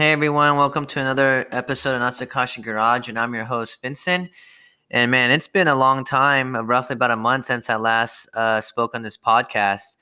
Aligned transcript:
Hey 0.00 0.12
everyone, 0.12 0.56
welcome 0.56 0.86
to 0.86 0.98
another 0.98 1.46
episode 1.52 1.94
of 1.94 2.00
Natsakashi 2.00 2.62
Garage, 2.62 3.10
and 3.10 3.18
I'm 3.18 3.34
your 3.34 3.44
host 3.44 3.82
Vincent. 3.82 4.30
And 4.90 5.10
man, 5.10 5.30
it's 5.30 5.46
been 5.46 5.68
a 5.68 5.74
long 5.74 6.04
time, 6.04 6.56
uh, 6.56 6.62
roughly 6.62 6.94
about 6.94 7.10
a 7.10 7.16
month 7.16 7.44
since 7.44 7.68
I 7.68 7.76
last 7.76 8.26
uh, 8.32 8.62
spoke 8.62 8.94
on 8.94 9.02
this 9.02 9.18
podcast. 9.18 9.98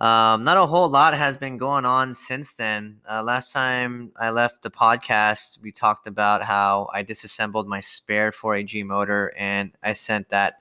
Um, 0.00 0.44
not 0.44 0.56
a 0.56 0.64
whole 0.64 0.88
lot 0.88 1.12
has 1.12 1.36
been 1.36 1.58
going 1.58 1.84
on 1.84 2.14
since 2.14 2.56
then. 2.56 3.02
Uh, 3.06 3.22
last 3.22 3.52
time 3.52 4.12
I 4.16 4.30
left 4.30 4.62
the 4.62 4.70
podcast, 4.70 5.60
we 5.60 5.72
talked 5.72 6.06
about 6.06 6.42
how 6.42 6.88
I 6.94 7.02
disassembled 7.02 7.68
my 7.68 7.82
spare 7.82 8.32
4AG 8.32 8.82
motor 8.86 9.34
and 9.36 9.72
I 9.82 9.92
sent 9.92 10.30
that 10.30 10.54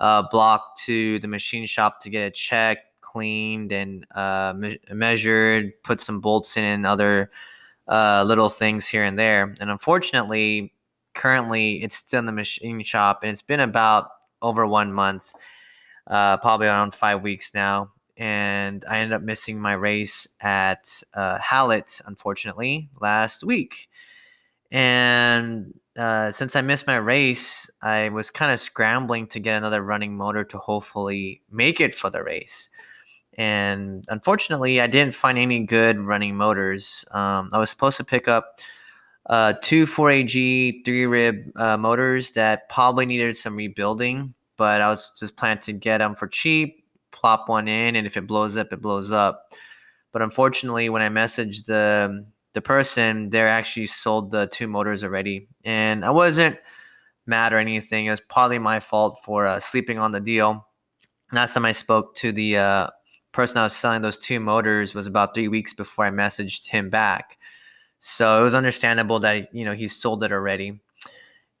uh, 0.00 0.24
block 0.28 0.76
to 0.78 1.20
the 1.20 1.28
machine 1.28 1.66
shop 1.66 2.00
to 2.00 2.10
get 2.10 2.22
it 2.24 2.34
checked, 2.34 3.00
cleaned, 3.00 3.70
and 3.70 4.04
uh, 4.12 4.54
me- 4.56 4.80
measured, 4.90 5.80
put 5.84 6.00
some 6.00 6.20
bolts 6.20 6.56
in 6.56 6.64
and 6.64 6.84
other 6.84 7.30
uh, 7.92 8.24
little 8.26 8.48
things 8.48 8.88
here 8.88 9.04
and 9.04 9.18
there. 9.18 9.52
And 9.60 9.70
unfortunately, 9.70 10.72
currently 11.12 11.82
it's 11.82 11.94
still 11.96 12.20
in 12.20 12.26
the 12.26 12.32
machine 12.32 12.82
shop 12.82 13.20
and 13.22 13.30
it's 13.30 13.42
been 13.42 13.60
about 13.60 14.08
over 14.40 14.66
one 14.66 14.94
month, 14.94 15.30
uh, 16.06 16.38
probably 16.38 16.68
around 16.68 16.94
five 16.94 17.20
weeks 17.20 17.52
now. 17.52 17.92
And 18.16 18.82
I 18.88 19.00
ended 19.00 19.12
up 19.14 19.22
missing 19.22 19.60
my 19.60 19.74
race 19.74 20.26
at 20.40 21.02
uh, 21.12 21.38
Hallett, 21.38 22.00
unfortunately, 22.06 22.88
last 22.98 23.44
week. 23.44 23.90
And 24.70 25.74
uh, 25.94 26.32
since 26.32 26.56
I 26.56 26.62
missed 26.62 26.86
my 26.86 26.96
race, 26.96 27.70
I 27.82 28.08
was 28.08 28.30
kind 28.30 28.52
of 28.52 28.58
scrambling 28.58 29.26
to 29.28 29.40
get 29.40 29.56
another 29.56 29.82
running 29.82 30.16
motor 30.16 30.44
to 30.44 30.56
hopefully 30.56 31.42
make 31.50 31.78
it 31.78 31.94
for 31.94 32.08
the 32.08 32.22
race 32.22 32.70
and 33.34 34.04
unfortunately, 34.08 34.80
I 34.80 34.86
didn't 34.86 35.14
find 35.14 35.38
any 35.38 35.60
good 35.60 35.98
running 35.98 36.36
motors. 36.36 37.04
Um, 37.12 37.50
I 37.52 37.58
was 37.58 37.70
supposed 37.70 37.96
to 37.96 38.04
pick 38.04 38.28
up 38.28 38.60
uh, 39.26 39.54
two 39.62 39.86
4AG 39.86 40.84
three 40.84 41.06
rib 41.06 41.50
uh, 41.56 41.76
motors 41.76 42.32
that 42.32 42.68
probably 42.68 43.06
needed 43.06 43.36
some 43.36 43.56
rebuilding, 43.56 44.34
but 44.56 44.80
I 44.80 44.88
was 44.88 45.12
just 45.18 45.36
planning 45.36 45.62
to 45.62 45.72
get 45.72 45.98
them 45.98 46.14
for 46.14 46.28
cheap, 46.28 46.84
plop 47.10 47.48
one 47.48 47.68
in, 47.68 47.96
and 47.96 48.06
if 48.06 48.16
it 48.16 48.26
blows 48.26 48.56
up, 48.56 48.72
it 48.72 48.82
blows 48.82 49.12
up. 49.12 49.52
But 50.12 50.22
unfortunately, 50.22 50.88
when 50.90 51.02
I 51.02 51.08
messaged 51.08 51.66
the 51.66 52.26
the 52.52 52.60
person, 52.60 53.30
they 53.30 53.40
actually 53.40 53.86
sold 53.86 54.30
the 54.30 54.46
two 54.46 54.68
motors 54.68 55.02
already, 55.02 55.48
and 55.64 56.04
I 56.04 56.10
wasn't 56.10 56.58
mad 57.26 57.52
or 57.52 57.58
anything. 57.58 58.06
It 58.06 58.10
was 58.10 58.20
probably 58.20 58.58
my 58.58 58.80
fault 58.80 59.20
for 59.24 59.46
uh, 59.46 59.60
sleeping 59.60 59.98
on 59.98 60.10
the 60.10 60.20
deal. 60.20 60.66
Last 61.32 61.54
time 61.54 61.64
I 61.64 61.72
spoke 61.72 62.14
to 62.16 62.30
the 62.32 62.58
uh, 62.58 62.86
person 63.32 63.58
I 63.58 63.64
was 63.64 63.74
selling 63.74 64.02
those 64.02 64.18
two 64.18 64.40
motors 64.40 64.94
was 64.94 65.06
about 65.06 65.34
three 65.34 65.48
weeks 65.48 65.74
before 65.74 66.04
I 66.04 66.10
messaged 66.10 66.68
him 66.68 66.90
back. 66.90 67.38
So 67.98 68.40
it 68.40 68.42
was 68.42 68.54
understandable 68.54 69.20
that 69.20 69.54
you 69.54 69.64
know 69.64 69.72
he 69.72 69.88
sold 69.88 70.22
it 70.24 70.32
already. 70.32 70.80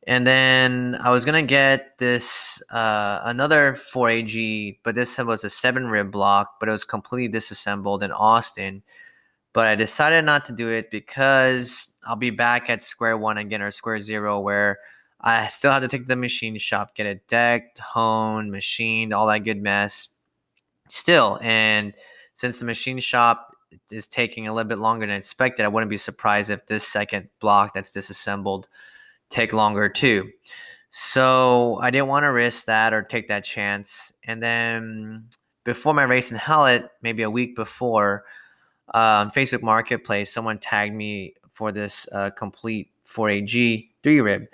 And 0.06 0.26
then 0.26 0.96
I 1.00 1.10
was 1.10 1.24
gonna 1.24 1.42
get 1.42 1.98
this 1.98 2.62
uh, 2.72 3.20
another 3.24 3.72
4AG, 3.74 4.78
but 4.82 4.94
this 4.94 5.18
was 5.18 5.44
a 5.44 5.50
seven 5.50 5.86
rib 5.86 6.10
block, 6.10 6.58
but 6.58 6.68
it 6.68 6.72
was 6.72 6.84
completely 6.84 7.28
disassembled 7.28 8.02
in 8.02 8.10
Austin. 8.12 8.82
But 9.52 9.68
I 9.68 9.74
decided 9.74 10.24
not 10.24 10.44
to 10.46 10.52
do 10.52 10.70
it 10.70 10.90
because 10.90 11.94
I'll 12.04 12.16
be 12.16 12.30
back 12.30 12.70
at 12.70 12.82
square 12.82 13.16
one 13.16 13.38
again 13.38 13.62
or 13.62 13.70
square 13.70 14.00
zero, 14.00 14.40
where 14.40 14.78
I 15.20 15.46
still 15.48 15.70
had 15.72 15.80
to 15.80 15.88
take 15.88 16.06
the 16.06 16.16
machine 16.16 16.58
shop, 16.58 16.96
get 16.96 17.06
it 17.06 17.28
decked, 17.28 17.78
honed, 17.78 18.50
machined, 18.50 19.12
all 19.12 19.26
that 19.28 19.40
good 19.40 19.62
mess 19.62 20.08
still. 20.92 21.38
And 21.42 21.94
since 22.34 22.58
the 22.58 22.64
machine 22.64 23.00
shop 23.00 23.56
is 23.90 24.06
taking 24.06 24.46
a 24.46 24.52
little 24.52 24.68
bit 24.68 24.78
longer 24.78 25.06
than 25.06 25.16
expected, 25.16 25.64
I 25.64 25.68
wouldn't 25.68 25.90
be 25.90 25.96
surprised 25.96 26.50
if 26.50 26.66
this 26.66 26.86
second 26.86 27.28
block 27.40 27.74
that's 27.74 27.92
disassembled 27.92 28.68
take 29.30 29.52
longer 29.52 29.88
too. 29.88 30.30
So 30.90 31.78
I 31.80 31.90
didn't 31.90 32.08
want 32.08 32.24
to 32.24 32.32
risk 32.32 32.66
that 32.66 32.92
or 32.92 33.02
take 33.02 33.28
that 33.28 33.44
chance. 33.44 34.12
And 34.24 34.42
then 34.42 35.24
before 35.64 35.94
my 35.94 36.02
race 36.02 36.30
in 36.30 36.36
Hallett, 36.36 36.90
maybe 37.00 37.22
a 37.22 37.30
week 37.30 37.56
before, 37.56 38.24
on 38.92 39.30
Facebook 39.30 39.62
Marketplace, 39.62 40.30
someone 40.30 40.58
tagged 40.58 40.94
me 40.94 41.34
for 41.50 41.72
this 41.72 42.06
uh, 42.12 42.30
complete 42.30 42.90
4AG 43.06 43.88
three 44.02 44.20
rib, 44.20 44.46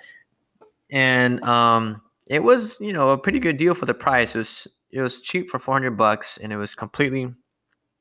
and 0.89 1.43
um, 1.43 2.01
it 2.27 2.41
was 2.41 2.79
you 2.79 2.93
know 2.93 3.09
a 3.09 3.17
pretty 3.17 3.39
good 3.39 3.57
deal 3.57 3.75
for 3.75 3.85
the 3.85 3.93
price. 3.93 4.35
It 4.35 4.37
was 4.37 4.67
it 4.91 5.01
was 5.01 5.21
cheap 5.21 5.49
for 5.49 5.59
400 5.59 5.91
bucks 5.91 6.37
and 6.37 6.51
it 6.51 6.57
was 6.57 6.75
completely 6.75 7.33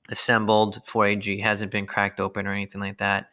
assembled 0.09 0.81
4AG 0.87 1.43
hasn't 1.43 1.71
been 1.71 1.87
cracked 1.87 2.21
open 2.21 2.47
or 2.47 2.53
anything 2.53 2.81
like 2.81 2.99
that. 2.99 3.31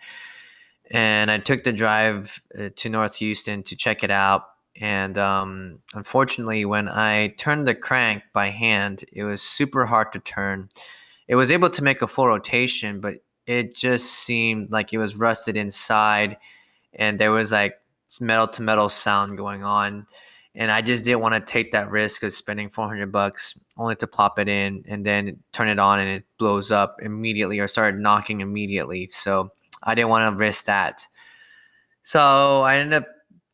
And 0.91 1.31
I 1.31 1.37
took 1.39 1.63
the 1.63 1.73
drive 1.73 2.41
uh, 2.57 2.69
to 2.75 2.89
North 2.89 3.15
Houston 3.15 3.63
to 3.63 3.75
check 3.75 4.03
it 4.03 4.11
out. 4.11 4.43
And 4.79 5.17
um, 5.17 5.79
unfortunately 5.93 6.65
when 6.65 6.89
I 6.89 7.33
turned 7.37 7.67
the 7.67 7.75
crank 7.75 8.23
by 8.33 8.47
hand 8.47 9.05
it 9.13 9.23
was 9.23 9.41
super 9.41 9.85
hard 9.85 10.11
to 10.13 10.19
turn. 10.19 10.69
It 11.27 11.35
was 11.35 11.49
able 11.49 11.69
to 11.69 11.83
make 11.83 12.01
a 12.01 12.07
full 12.07 12.27
rotation 12.27 12.99
but 12.99 13.15
it 13.47 13.75
just 13.75 14.11
seemed 14.11 14.71
like 14.71 14.91
it 14.91 14.97
was 14.97 15.15
rusted 15.15 15.55
inside 15.55 16.37
and 16.93 17.19
there 17.19 17.31
was 17.31 17.51
like 17.51 17.75
metal 18.19 18.47
to 18.47 18.61
metal 18.61 18.89
sound 18.89 19.37
going 19.37 19.63
on 19.63 20.07
and 20.55 20.71
I 20.71 20.81
just 20.81 21.03
didn't 21.03 21.19
want 21.19 21.35
to 21.35 21.41
take 21.41 21.71
that 21.71 21.91
risk 21.91 22.23
of 22.23 22.33
spending 22.33 22.69
400 22.69 23.11
bucks 23.11 23.59
only 23.77 23.95
to 23.97 24.07
plop 24.07 24.39
it 24.39 24.47
in 24.47 24.83
and 24.87 25.05
then 25.05 25.37
turn 25.51 25.67
it 25.67 25.79
on 25.79 25.99
and 25.99 26.09
it 26.09 26.23
blows 26.37 26.71
up 26.71 26.97
immediately 27.01 27.59
or 27.59 27.67
start 27.67 27.97
knocking 27.97 28.41
immediately. 28.41 29.07
So 29.09 29.51
I 29.83 29.95
didn't 29.95 30.09
want 30.09 30.33
to 30.33 30.37
risk 30.37 30.65
that. 30.65 31.05
So 32.03 32.61
I 32.61 32.77
ended 32.77 33.01
up 33.01 33.07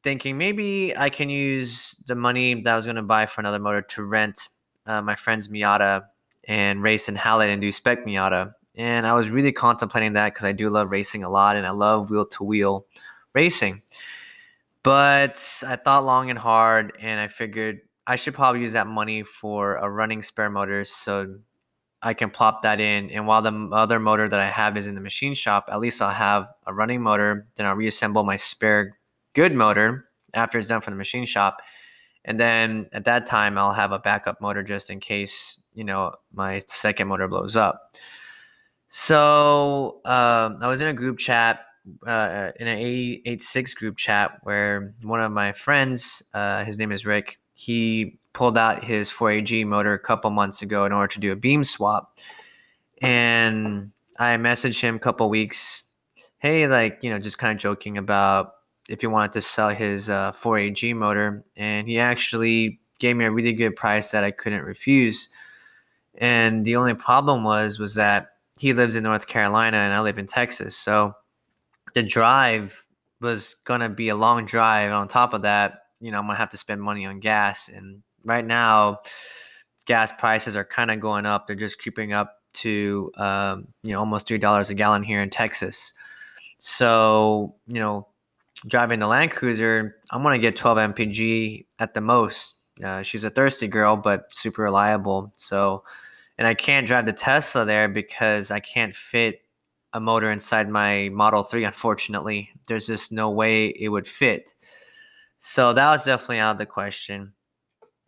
thinking 0.04 0.38
maybe 0.38 0.96
I 0.96 1.10
can 1.10 1.30
use 1.30 1.96
the 2.08 2.16
money 2.16 2.62
that 2.62 2.72
I 2.72 2.76
was 2.76 2.86
going 2.86 2.96
to 2.98 3.02
buy 3.02 3.26
for 3.26 3.42
another 3.42 3.60
motor 3.60 3.82
to 3.82 4.04
rent 4.04 4.50
uh, 4.86 5.02
my 5.02 5.16
friend's 5.16 5.48
Miata 5.48 6.04
and 6.48 6.84
race 6.84 7.10
in 7.10 7.16
Hallett 7.16 7.50
and 7.50 7.62
do 7.62 7.72
spec 7.72 8.06
Miata. 8.06 8.54
And 8.76 9.06
I 9.06 9.14
was 9.14 9.30
really 9.30 9.52
contemplating 9.52 10.14
that 10.14 10.34
because 10.34 10.46
I 10.46 10.52
do 10.52 10.70
love 10.70 10.92
racing 10.92 11.24
a 11.24 11.30
lot 11.30 11.56
and 11.56 11.66
I 11.66 11.72
love 11.72 12.10
wheel 12.10 12.26
to 12.26 12.44
wheel 12.44 12.86
racing. 13.34 13.82
But 14.84 15.64
I 15.68 15.76
thought 15.76 16.06
long 16.06 16.30
and 16.30 16.40
hard, 16.40 16.94
and 17.00 17.20
I 17.20 17.28
figured 17.28 17.82
I 18.08 18.16
should 18.16 18.34
probably 18.34 18.62
use 18.62 18.74
that 18.74 18.88
money 18.88 19.24
for 19.24 19.76
a 19.76 19.90
running 19.90 20.24
spare 20.24 20.50
motor 20.50 20.84
so 20.86 21.36
I 22.02 22.14
can 22.16 22.32
plop 22.32 22.64
that 22.64 22.80
in. 22.80 23.12
And 23.12 23.28
while 23.28 23.44
the 23.44 23.70
other 23.72 24.00
motor 24.00 24.28
that 24.28 24.40
I 24.40 24.48
have 24.48 24.76
is 24.76 24.88
in 24.88 24.96
the 24.96 25.02
machine 25.02 25.36
shop, 25.36 25.66
at 25.72 25.80
least 25.80 26.02
I'll 26.02 26.10
have 26.10 26.48
a 26.66 26.74
running 26.74 27.02
motor. 27.02 27.48
Then 27.56 27.68
I'll 27.68 27.76
reassemble 27.76 28.24
my 28.24 28.38
spare 28.38 28.98
good 29.36 29.54
motor 29.54 30.06
after 30.34 30.58
it's 30.58 30.68
done 30.68 30.82
from 30.82 30.94
the 30.94 30.98
machine 30.98 31.26
shop. 31.26 31.62
And 32.26 32.40
then 32.40 32.88
at 32.92 33.06
that 33.06 33.28
time, 33.28 33.58
I'll 33.58 33.74
have 33.74 33.92
a 33.92 34.00
backup 34.00 34.42
motor 34.42 34.64
just 34.64 34.90
in 34.90 35.00
case, 35.00 35.60
you 35.74 35.84
know, 35.84 36.14
my 36.34 36.62
second 36.68 37.08
motor 37.08 37.28
blows 37.28 37.56
up. 37.56 37.96
So 38.90 40.02
um, 40.06 40.58
I 40.62 40.68
was 40.68 40.82
in 40.82 40.88
a 40.88 40.94
group 40.94 41.18
chat 41.18 41.62
uh, 42.06 42.52
in 42.60 42.68
an 42.68 42.78
886 42.78 43.74
group 43.74 43.98
chat 43.98 44.40
where 44.44 44.94
one 45.02 45.22
of 45.22 45.32
my 45.32 45.52
friends, 45.52 46.24
uh, 46.34 46.64
his 46.64 46.78
name 46.78 46.92
is 46.92 47.06
Rick, 47.06 47.40
he 47.54 48.20
pulled 48.34 48.58
out 48.58 48.84
his 48.84 49.12
4AG 49.12 49.66
motor 49.66 49.94
a 49.94 50.00
couple 50.00 50.30
months 50.32 50.62
ago 50.62 50.86
in 50.86 50.92
order 50.92 51.14
to 51.14 51.20
do 51.20 51.32
a 51.32 51.36
beam 51.36 51.64
swap. 51.64 52.18
And 53.02 53.92
I 54.20 54.38
messaged 54.38 54.80
him 54.80 54.96
a 54.96 55.00
couple 55.00 55.30
weeks, 55.30 55.84
hey, 56.40 56.68
like, 56.68 57.00
you 57.02 57.10
know, 57.10 57.20
just 57.20 57.38
kind 57.38 57.52
of 57.52 57.58
joking 57.58 57.98
about 57.98 58.54
if 58.88 59.02
he 59.02 59.08
wanted 59.08 59.32
to 59.34 59.42
sell 59.42 59.70
his 59.70 60.10
uh, 60.10 60.32
4AG 60.32 60.96
motor. 60.96 61.44
And 61.56 61.88
he 61.88 62.00
actually 62.00 62.80
gave 63.00 63.16
me 63.16 63.26
a 63.26 63.32
really 63.32 63.54
good 63.54 63.76
price 63.76 64.12
that 64.12 64.24
I 64.24 64.32
couldn't 64.32 64.64
refuse. 64.64 65.30
And 66.16 66.66
the 66.66 66.76
only 66.76 66.94
problem 66.94 67.44
was, 67.44 67.80
was 67.80 67.96
that 67.96 68.30
he 68.60 68.74
lives 68.74 68.96
in 68.96 69.04
North 69.04 69.28
Carolina 69.28 69.78
and 69.78 69.94
I 69.94 70.02
live 70.02 70.20
in 70.20 70.28
Texas. 70.28 70.76
So 70.76 71.16
the 71.94 72.04
drive 72.04 72.86
was 73.20 73.56
gonna 73.66 73.90
be 73.90 74.10
a 74.10 74.16
long 74.16 74.46
drive. 74.46 74.92
On 74.92 75.08
top 75.08 75.34
of 75.34 75.44
that, 75.44 75.84
you 76.00 76.12
know, 76.12 76.20
I'm 76.20 76.26
gonna 76.26 76.38
have 76.38 76.50
to 76.50 76.58
spend 76.58 76.82
money 76.82 77.06
on 77.06 77.20
gas. 77.20 77.70
And 77.70 78.02
right 78.24 78.46
now, 78.46 79.00
gas 79.86 80.12
prices 80.12 80.56
are 80.56 80.66
kind 80.66 80.92
of 80.92 81.00
going 81.00 81.26
up. 81.26 81.48
They're 81.48 81.56
just 81.56 81.80
creeping 81.80 82.14
up 82.14 82.38
to 82.54 83.12
um, 83.18 83.68
you 83.84 83.92
know 83.92 84.00
almost 84.00 84.28
three 84.28 84.38
dollars 84.38 84.70
a 84.70 84.74
gallon 84.74 85.04
here 85.04 85.22
in 85.22 85.30
Texas. 85.30 85.94
So 86.58 87.56
you 87.68 87.80
know, 87.80 88.08
driving 88.68 89.00
the 89.00 89.08
Land 89.08 89.32
Cruiser, 89.32 89.98
I'm 90.12 90.24
gonna 90.24 90.38
get 90.38 90.56
12 90.56 90.78
mpg 90.96 91.66
at 91.80 91.94
the 91.94 92.02
most. 92.02 92.58
Uh, 92.84 93.04
she's 93.04 93.24
a 93.24 93.30
thirsty 93.30 93.68
girl, 93.68 93.96
but 93.96 94.34
super 94.34 94.64
reliable. 94.64 95.32
So, 95.36 95.84
and 96.38 96.48
I 96.48 96.54
can't 96.54 96.88
drive 96.88 97.06
the 97.06 97.14
Tesla 97.14 97.66
there 97.66 97.88
because 97.88 98.50
I 98.50 98.60
can't 98.60 98.96
fit 98.96 99.42
a 99.94 100.00
motor 100.00 100.32
inside 100.32 100.70
my 100.70 101.10
Model 101.10 101.44
3, 101.44 101.66
unfortunately. 101.66 102.50
There's 102.68 102.88
just 102.88 103.12
no 103.12 103.30
way 103.30 103.68
it 103.68 103.90
would 103.90 104.08
fit. 104.08 104.54
So 105.40 105.74
that 105.74 105.92
was 105.92 106.06
definitely 106.06 106.40
out 106.40 106.52
of 106.52 106.58
the 106.58 106.66
question. 106.66 107.34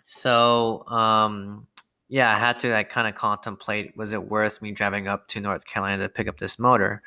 So, 0.05 0.87
um, 0.87 1.67
yeah, 2.09 2.35
I 2.35 2.37
had 2.37 2.59
to 2.59 2.71
like 2.71 2.89
kind 2.89 3.07
of 3.07 3.15
contemplate 3.15 3.97
was 3.97 4.13
it 4.13 4.29
worth 4.29 4.61
me 4.61 4.71
driving 4.71 5.07
up 5.07 5.27
to 5.29 5.39
North 5.39 5.65
Carolina 5.65 6.03
to 6.03 6.09
pick 6.09 6.27
up 6.27 6.37
this 6.37 6.59
motor? 6.59 7.01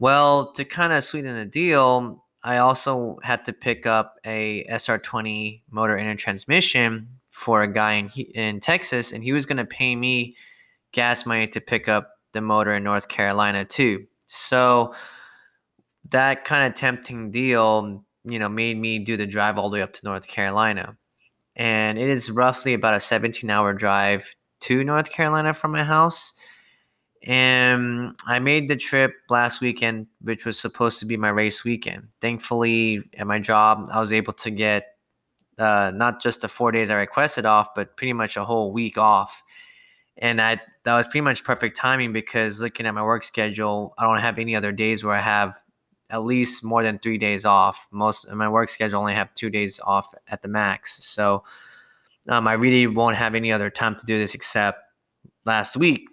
Well, 0.00 0.52
to 0.52 0.64
kind 0.64 0.92
of 0.92 1.04
sweeten 1.04 1.36
the 1.36 1.46
deal, 1.46 2.24
I 2.42 2.58
also 2.58 3.18
had 3.22 3.44
to 3.44 3.52
pick 3.52 3.86
up 3.86 4.16
a 4.24 4.66
SR20 4.70 5.62
motor 5.70 5.96
inner 5.96 6.16
transmission 6.16 7.08
for 7.30 7.62
a 7.62 7.68
guy 7.68 7.92
in 7.92 8.08
in 8.34 8.60
Texas, 8.60 9.12
and 9.12 9.22
he 9.22 9.32
was 9.32 9.46
going 9.46 9.58
to 9.58 9.64
pay 9.64 9.94
me 9.94 10.36
gas 10.92 11.26
money 11.26 11.46
to 11.48 11.60
pick 11.60 11.88
up 11.88 12.13
the 12.34 12.42
motor 12.42 12.74
in 12.74 12.84
North 12.84 13.08
Carolina 13.08 13.64
too. 13.64 14.06
So 14.26 14.94
that 16.10 16.44
kind 16.44 16.64
of 16.64 16.74
tempting 16.74 17.30
deal, 17.30 18.04
you 18.24 18.38
know, 18.38 18.48
made 18.48 18.78
me 18.78 18.98
do 18.98 19.16
the 19.16 19.26
drive 19.26 19.58
all 19.58 19.70
the 19.70 19.74
way 19.74 19.82
up 19.82 19.94
to 19.94 20.04
North 20.04 20.26
Carolina. 20.26 20.96
And 21.56 21.98
it 21.98 22.08
is 22.08 22.30
roughly 22.30 22.74
about 22.74 22.94
a 22.94 23.00
17 23.00 23.48
hour 23.48 23.72
drive 23.72 24.34
to 24.60 24.84
North 24.84 25.10
Carolina 25.10 25.54
from 25.54 25.72
my 25.72 25.84
house. 25.84 26.32
And 27.22 28.14
I 28.26 28.38
made 28.38 28.68
the 28.68 28.76
trip 28.76 29.14
last 29.30 29.62
weekend, 29.62 30.08
which 30.20 30.44
was 30.44 30.58
supposed 30.58 30.98
to 31.00 31.06
be 31.06 31.16
my 31.16 31.30
race 31.30 31.64
weekend. 31.64 32.08
Thankfully, 32.20 33.02
at 33.16 33.26
my 33.26 33.38
job, 33.38 33.88
I 33.90 33.98
was 33.98 34.12
able 34.12 34.34
to 34.34 34.50
get 34.50 34.88
uh, 35.58 35.92
not 35.94 36.20
just 36.20 36.42
the 36.42 36.48
four 36.48 36.72
days 36.72 36.90
I 36.90 36.96
requested 36.96 37.46
off, 37.46 37.74
but 37.74 37.96
pretty 37.96 38.12
much 38.12 38.36
a 38.36 38.44
whole 38.44 38.72
week 38.72 38.98
off. 38.98 39.42
And 40.18 40.40
I 40.40 40.60
that 40.84 40.96
was 40.96 41.06
pretty 41.06 41.22
much 41.22 41.44
perfect 41.44 41.76
timing 41.76 42.12
because 42.12 42.60
looking 42.60 42.86
at 42.86 42.94
my 42.94 43.02
work 43.02 43.24
schedule, 43.24 43.94
I 43.98 44.04
don't 44.04 44.20
have 44.20 44.38
any 44.38 44.54
other 44.54 44.72
days 44.72 45.02
where 45.02 45.14
I 45.14 45.20
have 45.20 45.56
at 46.10 46.24
least 46.24 46.62
more 46.62 46.82
than 46.82 46.98
three 46.98 47.18
days 47.18 47.44
off. 47.44 47.88
Most 47.90 48.24
of 48.26 48.36
my 48.36 48.48
work 48.48 48.68
schedule 48.68 49.00
only 49.00 49.14
have 49.14 49.34
two 49.34 49.50
days 49.50 49.80
off 49.82 50.14
at 50.28 50.42
the 50.42 50.48
max. 50.48 51.04
So 51.04 51.44
um, 52.28 52.46
I 52.46 52.52
really 52.52 52.86
won't 52.86 53.16
have 53.16 53.34
any 53.34 53.50
other 53.50 53.70
time 53.70 53.96
to 53.96 54.06
do 54.06 54.18
this 54.18 54.34
except 54.34 54.78
last 55.44 55.76
week 55.76 56.08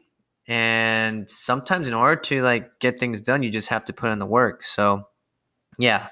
and 0.48 1.30
sometimes 1.30 1.88
in 1.88 1.94
order 1.94 2.20
to 2.20 2.42
like 2.42 2.80
get 2.80 3.00
things 3.00 3.22
done 3.22 3.44
you 3.44 3.50
just 3.50 3.70
have 3.70 3.86
to 3.86 3.94
put 3.94 4.10
in 4.12 4.20
the 4.20 4.26
work 4.26 4.64
so 4.64 5.08
yeah 5.78 6.08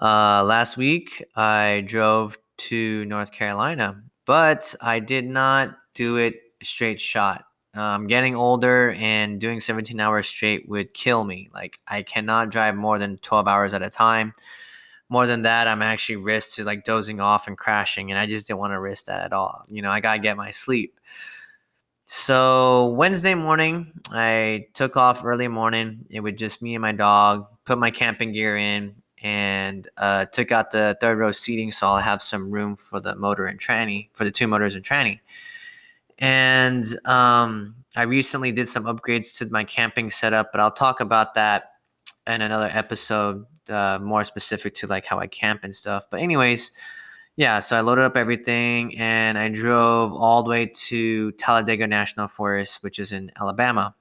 uh, 0.00 0.42
last 0.42 0.76
week 0.76 1.24
i 1.36 1.84
drove 1.86 2.38
to 2.56 3.04
north 3.04 3.30
carolina 3.32 4.02
but 4.26 4.74
i 4.80 4.98
did 4.98 5.26
not 5.26 5.76
do 5.94 6.16
it 6.16 6.34
straight 6.62 7.00
shot 7.00 7.44
um, 7.74 8.06
getting 8.06 8.34
older 8.34 8.94
and 8.98 9.40
doing 9.40 9.60
17 9.60 10.00
hours 10.00 10.26
straight 10.26 10.68
would 10.68 10.92
kill 10.94 11.24
me 11.24 11.48
like 11.52 11.78
i 11.86 12.02
cannot 12.02 12.50
drive 12.50 12.74
more 12.74 12.98
than 12.98 13.18
12 13.18 13.46
hours 13.46 13.74
at 13.74 13.82
a 13.82 13.90
time 13.90 14.32
more 15.08 15.26
than 15.26 15.42
that 15.42 15.68
i'm 15.68 15.82
actually 15.82 16.16
risk 16.16 16.56
to 16.56 16.64
like 16.64 16.84
dozing 16.84 17.20
off 17.20 17.46
and 17.46 17.58
crashing 17.58 18.10
and 18.10 18.18
i 18.18 18.26
just 18.26 18.46
didn't 18.46 18.58
want 18.58 18.72
to 18.72 18.80
risk 18.80 19.06
that 19.06 19.22
at 19.22 19.32
all 19.32 19.64
you 19.68 19.82
know 19.82 19.90
i 19.90 20.00
gotta 20.00 20.20
get 20.20 20.36
my 20.36 20.50
sleep 20.50 20.98
so 22.10 22.86
Wednesday 22.96 23.34
morning, 23.34 23.92
I 24.10 24.68
took 24.72 24.96
off 24.96 25.26
early 25.26 25.46
morning. 25.46 26.06
It 26.08 26.20
was 26.20 26.32
just 26.38 26.62
me 26.62 26.74
and 26.74 26.80
my 26.80 26.92
dog. 26.92 27.46
Put 27.66 27.76
my 27.78 27.90
camping 27.90 28.32
gear 28.32 28.56
in 28.56 28.94
and 29.22 29.86
uh, 29.98 30.24
took 30.24 30.50
out 30.50 30.70
the 30.70 30.96
third 31.02 31.18
row 31.18 31.32
seating 31.32 31.70
so 31.70 31.86
I'll 31.86 31.98
have 31.98 32.22
some 32.22 32.50
room 32.50 32.76
for 32.76 32.98
the 32.98 33.14
motor 33.14 33.44
and 33.44 33.60
tranny 33.60 34.08
for 34.14 34.24
the 34.24 34.30
two 34.30 34.46
motors 34.46 34.74
and 34.74 34.82
tranny. 34.82 35.20
And 36.18 36.84
um, 37.04 37.76
I 37.96 38.02
recently 38.02 38.52
did 38.52 38.68
some 38.68 38.84
upgrades 38.84 39.36
to 39.38 39.46
my 39.50 39.64
camping 39.64 40.10
setup, 40.10 40.50
but 40.52 40.60
I'll 40.60 40.70
talk 40.70 41.00
about 41.00 41.34
that 41.34 41.70
in 42.26 42.42
another 42.42 42.68
episode, 42.72 43.44
uh, 43.68 43.98
more 44.02 44.24
specific 44.24 44.74
to 44.74 44.86
like 44.86 45.06
how 45.06 45.18
I 45.18 45.26
camp 45.26 45.64
and 45.64 45.74
stuff. 45.74 46.06
But 46.10 46.20
anyways 46.20 46.72
yeah, 47.38 47.60
so 47.60 47.76
I 47.78 47.82
loaded 47.82 48.02
up 48.04 48.16
everything 48.16 48.98
and 48.98 49.38
I 49.38 49.48
drove 49.48 50.12
all 50.12 50.42
the 50.42 50.50
way 50.50 50.66
to 50.66 51.30
Talladega 51.32 51.86
National 51.86 52.26
Forest, 52.26 52.82
which 52.82 52.98
is 52.98 53.12
in 53.12 53.30
Alabama. 53.40 53.94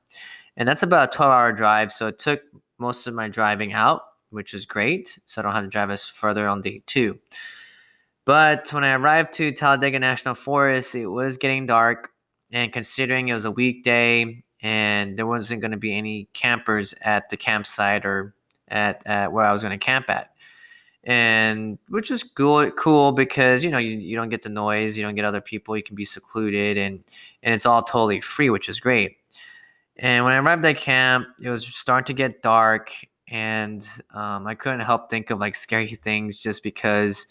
And 0.55 0.67
that's 0.67 0.81
about 0.81 1.13
a 1.13 1.15
12 1.15 1.31
hour 1.31 1.51
drive. 1.51 1.91
So 1.91 2.07
it 2.07 2.17
took 2.17 2.41
most 2.79 3.05
of 3.05 3.13
my 3.13 3.27
driving 3.27 3.73
out, 3.73 4.01
which 4.31 4.55
is 4.55 4.65
great. 4.65 5.19
So 5.25 5.39
I 5.39 5.43
don't 5.43 5.53
have 5.53 5.63
to 5.63 5.69
drive 5.69 5.91
us 5.91 6.07
further 6.07 6.47
on 6.47 6.61
day 6.61 6.81
two. 6.87 7.19
But 8.27 8.73
when 8.73 8.83
I 8.83 8.91
arrived 8.91 9.31
to 9.35 9.53
Talladega 9.53 9.99
National 9.99 10.35
Forest, 10.35 10.95
it 10.95 11.07
was 11.07 11.37
getting 11.37 11.65
dark. 11.65 12.11
And 12.51 12.73
considering 12.73 13.29
it 13.29 13.33
was 13.33 13.45
a 13.45 13.51
weekday 13.51 14.43
and 14.61 15.17
there 15.17 15.25
wasn't 15.25 15.61
going 15.61 15.71
to 15.71 15.77
be 15.77 15.95
any 15.95 16.27
campers 16.33 16.93
at 17.01 17.29
the 17.29 17.37
campsite 17.37 18.05
or 18.05 18.35
at, 18.67 19.01
at 19.05 19.31
where 19.31 19.45
I 19.45 19.53
was 19.53 19.61
going 19.61 19.71
to 19.71 19.77
camp 19.77 20.09
at 20.09 20.31
and 21.03 21.77
which 21.87 22.11
is 22.11 22.21
cool 22.21 22.69
cool 22.71 23.13
because 23.13 23.63
you 23.63 23.69
know 23.71 23.77
you, 23.77 23.91
you 23.91 24.15
don't 24.15 24.29
get 24.29 24.41
the 24.41 24.49
noise 24.49 24.97
you 24.97 25.03
don't 25.03 25.15
get 25.15 25.23
other 25.23 25.39
people 25.39 25.77
you 25.77 25.83
can 25.83 25.95
be 25.95 26.03
secluded 26.03 26.77
and 26.77 27.05
and 27.43 27.53
it's 27.53 27.65
all 27.65 27.81
totally 27.81 28.19
free 28.19 28.49
which 28.49 28.67
is 28.67 28.79
great 28.79 29.15
and 29.97 30.25
when 30.25 30.33
i 30.33 30.37
arrived 30.37 30.65
at 30.65 30.75
camp 30.75 31.25
it 31.41 31.49
was 31.49 31.65
starting 31.65 32.05
to 32.05 32.13
get 32.13 32.41
dark 32.41 32.91
and 33.29 33.87
um, 34.15 34.45
i 34.47 34.53
couldn't 34.53 34.81
help 34.81 35.09
think 35.09 35.29
of 35.29 35.39
like 35.39 35.55
scary 35.55 35.87
things 35.87 36.39
just 36.39 36.61
because 36.61 37.27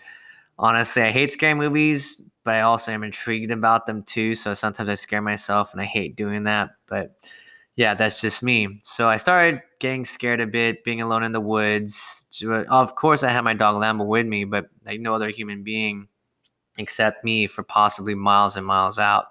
honestly 0.59 1.03
i 1.03 1.11
hate 1.11 1.31
scary 1.31 1.55
movies 1.55 2.31
but 2.45 2.55
i 2.55 2.61
also 2.61 2.93
am 2.93 3.03
intrigued 3.03 3.51
about 3.51 3.87
them 3.87 4.03
too 4.03 4.35
so 4.35 4.55
sometimes 4.55 4.89
i 4.89 4.95
scare 4.95 5.23
myself 5.23 5.73
and 5.73 5.81
i 5.81 5.85
hate 5.85 6.17
doing 6.17 6.45
that 6.45 6.71
but 6.87 7.17
yeah, 7.77 7.93
that's 7.93 8.23
just 8.23 8.43
me. 8.43 8.81
So 8.83 9.09
I 9.09 9.19
started 9.19 9.61
getting 9.81 10.07
scared 10.07 10.41
a 10.41 10.47
bit, 10.47 10.83
being 10.83 11.03
alone 11.03 11.23
in 11.23 11.33
the 11.33 11.41
woods. 11.41 12.25
Of 12.71 12.95
course, 12.95 13.23
I 13.23 13.29
had 13.31 13.45
my 13.45 13.53
dog 13.53 13.77
Lambo 13.77 14.07
with 14.07 14.27
me, 14.27 14.45
but 14.45 14.69
like 14.87 14.99
no 14.99 15.13
other 15.15 15.29
human 15.29 15.63
being 15.63 16.09
except 16.79 17.25
me 17.25 17.47
for 17.47 17.63
possibly 17.63 18.15
miles 18.15 18.57
and 18.57 18.67
miles 18.67 18.99
out. 18.99 19.27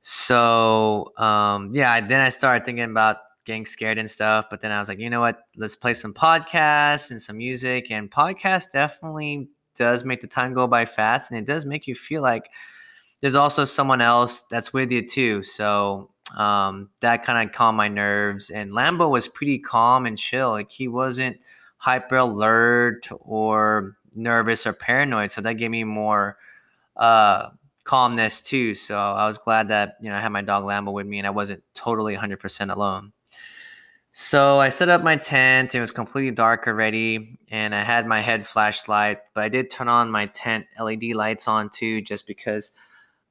So 0.00 1.12
um, 1.18 1.70
yeah, 1.74 2.00
then 2.00 2.22
I 2.22 2.30
started 2.30 2.64
thinking 2.64 2.84
about 2.84 3.18
getting 3.44 3.66
scared 3.66 3.98
and 3.98 4.10
stuff. 4.10 4.46
But 4.50 4.62
then 4.62 4.72
I 4.72 4.80
was 4.80 4.88
like, 4.88 4.98
you 4.98 5.10
know 5.10 5.20
what? 5.20 5.40
Let's 5.56 5.76
play 5.76 5.92
some 5.92 6.14
podcasts 6.14 7.10
and 7.10 7.20
some 7.20 7.36
music. 7.36 7.90
And 7.90 8.10
podcasts 8.10 8.72
definitely 8.72 9.50
does 9.80 10.04
make 10.04 10.20
the 10.20 10.26
time 10.28 10.52
go 10.52 10.66
by 10.66 10.84
fast, 10.84 11.30
and 11.30 11.40
it 11.40 11.46
does 11.46 11.64
make 11.64 11.86
you 11.86 11.94
feel 11.94 12.20
like 12.20 12.50
there's 13.22 13.34
also 13.34 13.64
someone 13.64 14.02
else 14.02 14.42
that's 14.42 14.74
with 14.74 14.92
you 14.92 15.06
too. 15.06 15.42
So 15.42 16.10
um, 16.36 16.90
that 17.00 17.24
kind 17.24 17.48
of 17.48 17.54
calmed 17.54 17.78
my 17.78 17.88
nerves. 17.88 18.50
And 18.50 18.72
Lambo 18.72 19.10
was 19.10 19.26
pretty 19.26 19.58
calm 19.58 20.04
and 20.04 20.18
chill. 20.18 20.50
Like 20.50 20.70
he 20.70 20.86
wasn't 20.86 21.38
hyper 21.78 22.18
alert 22.18 23.08
or 23.20 23.94
nervous 24.14 24.66
or 24.66 24.74
paranoid. 24.74 25.30
So 25.30 25.40
that 25.40 25.54
gave 25.54 25.70
me 25.70 25.84
more 25.84 26.36
uh, 26.96 27.48
calmness 27.84 28.42
too. 28.42 28.74
So 28.74 28.96
I 28.96 29.26
was 29.26 29.38
glad 29.38 29.68
that 29.68 29.96
you 30.02 30.10
know 30.10 30.16
I 30.16 30.20
had 30.20 30.32
my 30.32 30.42
dog 30.42 30.64
Lambo 30.64 30.92
with 30.92 31.06
me 31.06 31.18
and 31.18 31.26
I 31.26 31.30
wasn't 31.30 31.62
totally 31.74 32.16
100% 32.16 32.70
alone. 32.72 33.12
So 34.12 34.60
I 34.60 34.70
set 34.70 34.88
up 34.88 35.02
my 35.02 35.16
tent. 35.16 35.74
It 35.74 35.80
was 35.80 35.92
completely 35.92 36.32
dark 36.32 36.66
already, 36.66 37.38
and 37.50 37.74
I 37.74 37.80
had 37.80 38.06
my 38.06 38.20
head 38.20 38.46
flashlight. 38.46 39.18
But 39.34 39.44
I 39.44 39.48
did 39.48 39.70
turn 39.70 39.88
on 39.88 40.10
my 40.10 40.26
tent 40.26 40.66
LED 40.80 41.14
lights 41.14 41.46
on 41.46 41.70
too, 41.70 42.00
just 42.02 42.26
because 42.26 42.72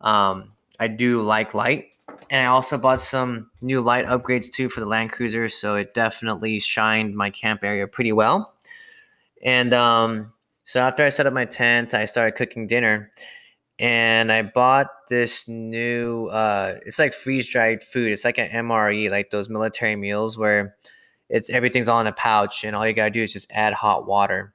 um, 0.01 0.53
I 0.79 0.87
do 0.87 1.21
like 1.21 1.53
light 1.53 1.89
and 2.29 2.47
I 2.47 2.49
also 2.49 2.77
bought 2.77 3.01
some 3.01 3.49
new 3.61 3.81
light 3.81 4.05
upgrades 4.05 4.51
too 4.51 4.69
for 4.69 4.79
the 4.79 4.85
Land 4.85 5.11
Cruiser, 5.11 5.49
so 5.49 5.75
it 5.75 5.93
definitely 5.93 6.59
shined 6.59 7.15
my 7.15 7.29
camp 7.29 7.63
area 7.63 7.87
pretty 7.87 8.11
well. 8.11 8.53
And 9.43 9.73
um, 9.73 10.33
so 10.63 10.79
after 10.79 11.03
I 11.03 11.09
set 11.09 11.25
up 11.25 11.33
my 11.33 11.45
tent, 11.45 11.93
I 11.93 12.05
started 12.05 12.33
cooking 12.33 12.67
dinner, 12.67 13.11
and 13.79 14.31
I 14.31 14.41
bought 14.41 14.87
this 15.07 15.47
new. 15.47 16.27
Uh, 16.27 16.75
it's 16.85 16.99
like 16.99 17.13
freeze 17.13 17.47
dried 17.47 17.81
food. 17.81 18.11
It's 18.11 18.25
like 18.25 18.37
an 18.37 18.49
MRE, 18.49 19.09
like 19.09 19.29
those 19.29 19.49
military 19.49 19.95
meals 19.95 20.37
where 20.37 20.75
it's 21.29 21.49
everything's 21.49 21.87
all 21.87 22.01
in 22.01 22.07
a 22.07 22.11
pouch, 22.11 22.63
and 22.63 22.75
all 22.75 22.85
you 22.85 22.93
gotta 22.93 23.09
do 23.11 23.23
is 23.23 23.33
just 23.33 23.49
add 23.51 23.73
hot 23.73 24.05
water, 24.05 24.53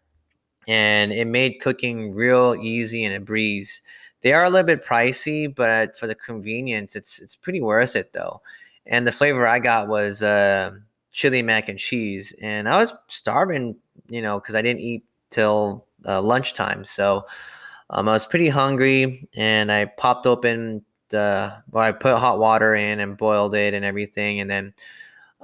and 0.68 1.12
it 1.12 1.26
made 1.26 1.60
cooking 1.60 2.12
real 2.14 2.54
easy 2.60 3.04
and 3.04 3.14
a 3.14 3.20
breeze. 3.20 3.80
They 4.20 4.32
are 4.32 4.44
a 4.44 4.50
little 4.50 4.66
bit 4.66 4.84
pricey, 4.84 5.52
but 5.54 5.96
for 5.96 6.06
the 6.06 6.14
convenience, 6.14 6.94
it's 6.94 7.18
it's 7.18 7.36
pretty 7.36 7.62
worth 7.62 7.96
it 7.96 8.12
though. 8.12 8.42
And 8.86 9.06
the 9.06 9.12
flavor 9.12 9.46
I 9.46 9.58
got 9.58 9.88
was 9.88 10.22
uh, 10.22 10.72
chili 11.12 11.42
mac 11.42 11.70
and 11.70 11.78
cheese, 11.78 12.34
and 12.42 12.68
I 12.68 12.76
was 12.76 12.92
starving, 13.08 13.76
you 14.08 14.20
know, 14.20 14.38
because 14.38 14.54
I 14.54 14.60
didn't 14.60 14.80
eat 14.80 15.04
till 15.30 15.86
uh, 16.06 16.20
lunchtime. 16.20 16.84
So 16.84 17.24
um, 17.90 18.08
I 18.08 18.12
was 18.12 18.26
pretty 18.26 18.48
hungry, 18.48 19.28
and 19.34 19.70
I 19.70 19.86
popped 19.86 20.26
open 20.26 20.84
the 21.10 21.62
well, 21.70 21.84
I 21.84 21.92
put 21.92 22.18
hot 22.18 22.38
water 22.38 22.74
in 22.74 23.00
and 23.00 23.16
boiled 23.16 23.54
it 23.54 23.74
and 23.74 23.84
everything, 23.84 24.40
and 24.40 24.50
then 24.50 24.74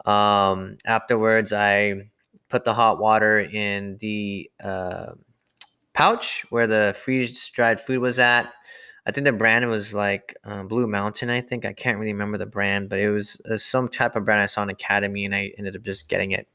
um, 0.06 0.78
afterwards 0.86 1.52
I 1.52 2.10
put 2.48 2.64
the 2.64 2.74
hot 2.74 2.98
water 3.00 3.40
in 3.40 3.98
the 3.98 4.50
uh, 4.62 5.12
pouch 5.94 6.46
where 6.50 6.66
the 6.66 6.96
freeze 6.98 7.48
dried 7.50 7.80
food 7.80 8.00
was 8.00 8.18
at 8.18 8.52
I 9.06 9.12
think 9.12 9.24
the 9.24 9.32
brand 9.32 9.68
was 9.68 9.94
like 9.94 10.36
uh, 10.44 10.62
Blue 10.62 10.86
Mountain. 10.86 11.30
I 11.30 11.40
think 11.40 11.64
I 11.64 11.72
can't 11.72 11.98
really 11.98 12.12
remember 12.12 12.38
the 12.38 12.46
brand, 12.46 12.88
but 12.88 12.98
it 12.98 13.10
was 13.10 13.40
uh, 13.50 13.56
some 13.56 13.88
type 13.88 14.14
of 14.14 14.24
brand 14.24 14.42
I 14.42 14.46
saw 14.46 14.62
in 14.62 14.70
Academy, 14.70 15.24
and 15.24 15.34
I 15.34 15.52
ended 15.58 15.74
up 15.74 15.82
just 15.82 16.08
getting 16.08 16.32
it. 16.32 16.46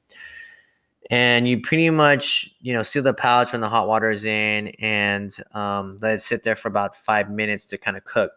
And 1.11 1.47
you 1.47 1.61
pretty 1.61 1.89
much, 1.91 2.49
you 2.61 2.73
know, 2.73 2.83
seal 2.83 3.03
the 3.03 3.13
pouch 3.13 3.51
when 3.51 3.61
the 3.61 3.69
hot 3.69 3.87
water 3.87 4.09
is 4.09 4.25
in, 4.25 4.69
and 4.79 5.31
um, 5.53 5.99
let 6.01 6.13
it 6.15 6.21
sit 6.21 6.43
there 6.43 6.55
for 6.55 6.67
about 6.67 6.95
five 6.95 7.29
minutes 7.29 7.67
to 7.67 7.77
kind 7.77 7.95
of 7.97 8.03
cook. 8.05 8.31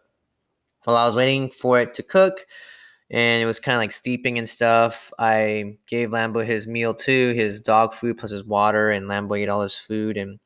While 0.83 0.97
I 0.97 1.05
was 1.05 1.15
waiting 1.15 1.49
for 1.51 1.79
it 1.81 1.93
to 1.95 2.03
cook, 2.03 2.45
and 3.11 3.41
it 3.41 3.45
was 3.45 3.59
kind 3.59 3.75
of 3.75 3.79
like 3.81 3.91
steeping 3.93 4.37
and 4.37 4.49
stuff. 4.49 5.11
I 5.19 5.77
gave 5.87 6.09
Lambo 6.11 6.45
his 6.45 6.67
meal 6.67 6.93
too, 6.93 7.33
his 7.33 7.61
dog 7.61 7.93
food 7.93 8.17
plus 8.17 8.31
his 8.31 8.43
water, 8.45 8.91
and 8.91 9.07
Lambo 9.07 9.39
ate 9.39 9.49
all 9.49 9.61
his 9.63 9.75
food 9.75 10.17
and 10.17 10.39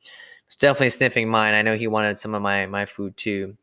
was 0.46 0.56
definitely 0.56 0.90
sniffing 0.90 1.28
mine. 1.28 1.54
I 1.54 1.62
know 1.62 1.76
he 1.76 1.88
wanted 1.88 2.18
some 2.18 2.34
of 2.34 2.42
my 2.42 2.66
my 2.66 2.86
food 2.86 3.16
too. 3.16 3.56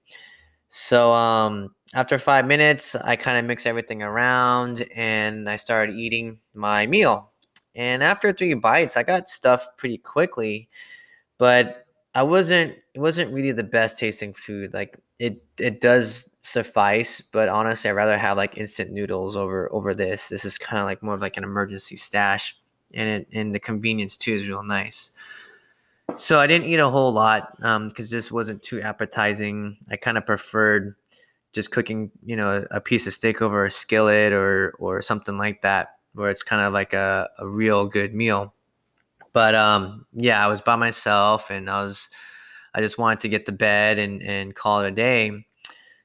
So 0.70 1.14
um, 1.14 1.76
after 1.94 2.20
five 2.20 2.46
minutes, 2.48 2.96
I 2.96 3.16
kind 3.18 3.38
of 3.38 3.46
mixed 3.46 3.68
everything 3.68 4.04
around 4.04 4.86
and 4.96 5.50
I 5.50 5.58
started 5.58 5.96
eating 5.96 6.40
my 6.56 6.88
meal. 6.88 7.31
And 7.76 8.04
after 8.04 8.34
three 8.34 8.54
bites, 8.54 8.98
I 8.98 9.04
got 9.04 9.30
stuffed 9.30 9.78
pretty 9.78 9.98
quickly, 9.98 10.70
but 11.38 11.86
I 12.14 12.24
wasn't. 12.24 12.76
It 12.94 13.00
wasn't 13.00 13.34
really 13.34 13.54
the 13.54 13.64
best 13.64 13.98
tasting 13.98 14.34
food. 14.34 14.74
Like 14.74 14.98
it, 15.20 15.44
it 15.60 15.80
does 15.80 16.30
suffice, 16.42 17.22
but 17.22 17.48
honestly, 17.48 17.90
I'd 17.90 17.94
rather 17.94 18.18
have 18.18 18.38
like 18.38 18.58
instant 18.58 18.92
noodles 18.92 19.36
over 19.36 19.72
over 19.72 19.94
this. 19.94 20.30
This 20.30 20.44
is 20.46 20.58
kind 20.58 20.80
of 20.80 20.86
like 20.86 21.02
more 21.04 21.16
of 21.16 21.22
like 21.22 21.38
an 21.38 21.44
emergency 21.44 21.96
stash, 21.96 22.58
and 22.94 23.10
it 23.10 23.28
and 23.34 23.56
the 23.56 23.60
convenience 23.60 24.18
too 24.18 24.34
is 24.34 24.48
real 24.48 24.64
nice. 24.64 25.12
So 26.16 26.40
I 26.40 26.48
didn't 26.48 26.68
eat 26.68 26.80
a 26.80 26.90
whole 26.90 27.14
lot 27.14 27.56
because 27.58 27.76
um, 27.78 27.92
this 27.96 28.32
wasn't 28.32 28.62
too 28.62 28.82
appetizing. 28.82 29.78
I 29.90 29.96
kind 29.96 30.18
of 30.18 30.26
preferred 30.26 30.96
just 31.54 31.72
cooking, 31.72 32.12
you 32.26 32.36
know, 32.36 32.66
a 32.72 32.82
piece 32.82 33.08
of 33.08 33.14
steak 33.14 33.42
over 33.42 33.66
a 33.66 33.72
skillet 33.72 34.34
or 34.34 34.76
or 34.80 35.02
something 35.02 35.38
like 35.38 35.62
that, 35.62 35.98
where 36.14 36.30
it's 36.30 36.44
kind 36.44 36.62
of 36.62 36.74
like 36.74 36.94
a, 36.94 37.30
a 37.40 37.48
real 37.48 37.86
good 37.86 38.14
meal. 38.14 38.54
But 39.34 39.56
um, 39.56 40.06
yeah, 40.14 40.44
I 40.44 40.48
was 40.48 40.62
by 40.62 40.76
myself 40.76 41.50
and 41.50 41.70
I 41.70 41.84
was 41.84 42.10
I 42.74 42.82
just 42.82 42.98
wanted 42.98 43.22
to 43.22 43.30
get 43.30 43.46
to 43.48 43.52
bed 43.52 44.00
and 44.00 44.22
and 44.22 44.56
call 44.56 44.82
it 44.82 44.88
a 44.88 44.92
day. 44.92 45.46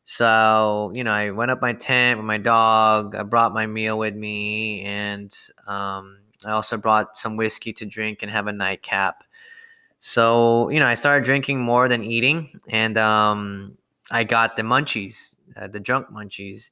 So 0.04 0.92
you 0.94 1.04
know, 1.04 1.12
I 1.12 1.30
went 1.30 1.50
up 1.50 1.60
my 1.60 1.72
tent 1.72 2.18
with 2.18 2.26
my 2.26 2.38
dog. 2.38 3.16
I 3.16 3.22
brought 3.24 3.52
my 3.52 3.66
meal 3.66 3.98
with 3.98 4.14
me, 4.14 4.82
and 4.82 5.36
um, 5.66 6.18
I 6.44 6.52
also 6.52 6.76
brought 6.76 7.16
some 7.16 7.36
whiskey 7.36 7.72
to 7.74 7.86
drink 7.86 8.22
and 8.22 8.30
have 8.30 8.46
a 8.46 8.52
nightcap. 8.52 9.24
So, 10.00 10.68
you 10.68 10.78
know, 10.78 10.86
I 10.86 10.94
started 10.94 11.24
drinking 11.24 11.60
more 11.60 11.88
than 11.88 12.04
eating, 12.04 12.60
and 12.68 12.98
um, 12.98 13.78
I 14.10 14.24
got 14.24 14.56
the 14.56 14.62
munchies, 14.62 15.36
uh, 15.56 15.68
the 15.68 15.80
drunk 15.80 16.08
munchies, 16.10 16.70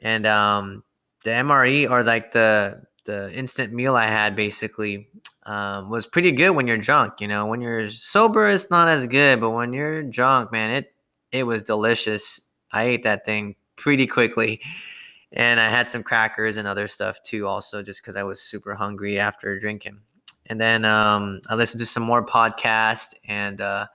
and 0.00 0.26
um, 0.26 0.84
the 1.26 1.32
MRE 1.32 1.90
or 1.90 2.04
like 2.04 2.30
the 2.30 2.80
the 3.04 3.32
instant 3.32 3.72
meal 3.72 3.96
I 3.96 4.06
had 4.06 4.36
basically 4.36 5.08
um, 5.44 5.90
was 5.90 6.06
pretty 6.06 6.30
good 6.30 6.50
when 6.50 6.68
you're 6.68 6.78
drunk. 6.78 7.20
You 7.20 7.26
know, 7.26 7.46
when 7.46 7.60
you're 7.60 7.90
sober, 7.90 8.48
it's 8.48 8.70
not 8.70 8.88
as 8.88 9.08
good, 9.08 9.40
but 9.40 9.50
when 9.50 9.72
you're 9.72 10.04
drunk, 10.04 10.52
man, 10.52 10.70
it 10.70 10.94
it 11.32 11.42
was 11.42 11.64
delicious. 11.64 12.40
I 12.72 12.84
ate 12.84 13.02
that 13.02 13.24
thing 13.26 13.56
pretty 13.74 14.06
quickly, 14.06 14.60
and 15.32 15.58
I 15.58 15.68
had 15.68 15.90
some 15.90 16.04
crackers 16.04 16.56
and 16.58 16.68
other 16.68 16.86
stuff 16.86 17.20
too, 17.24 17.48
also 17.48 17.82
just 17.82 18.02
because 18.02 18.14
I 18.14 18.22
was 18.22 18.40
super 18.40 18.76
hungry 18.76 19.18
after 19.18 19.58
drinking. 19.58 19.98
And 20.46 20.60
then 20.60 20.84
um, 20.84 21.40
I 21.48 21.56
listened 21.56 21.80
to 21.80 21.86
some 21.86 22.04
more 22.04 22.24
podcast 22.24 23.14
and 23.26 23.60
uh, 23.60 23.88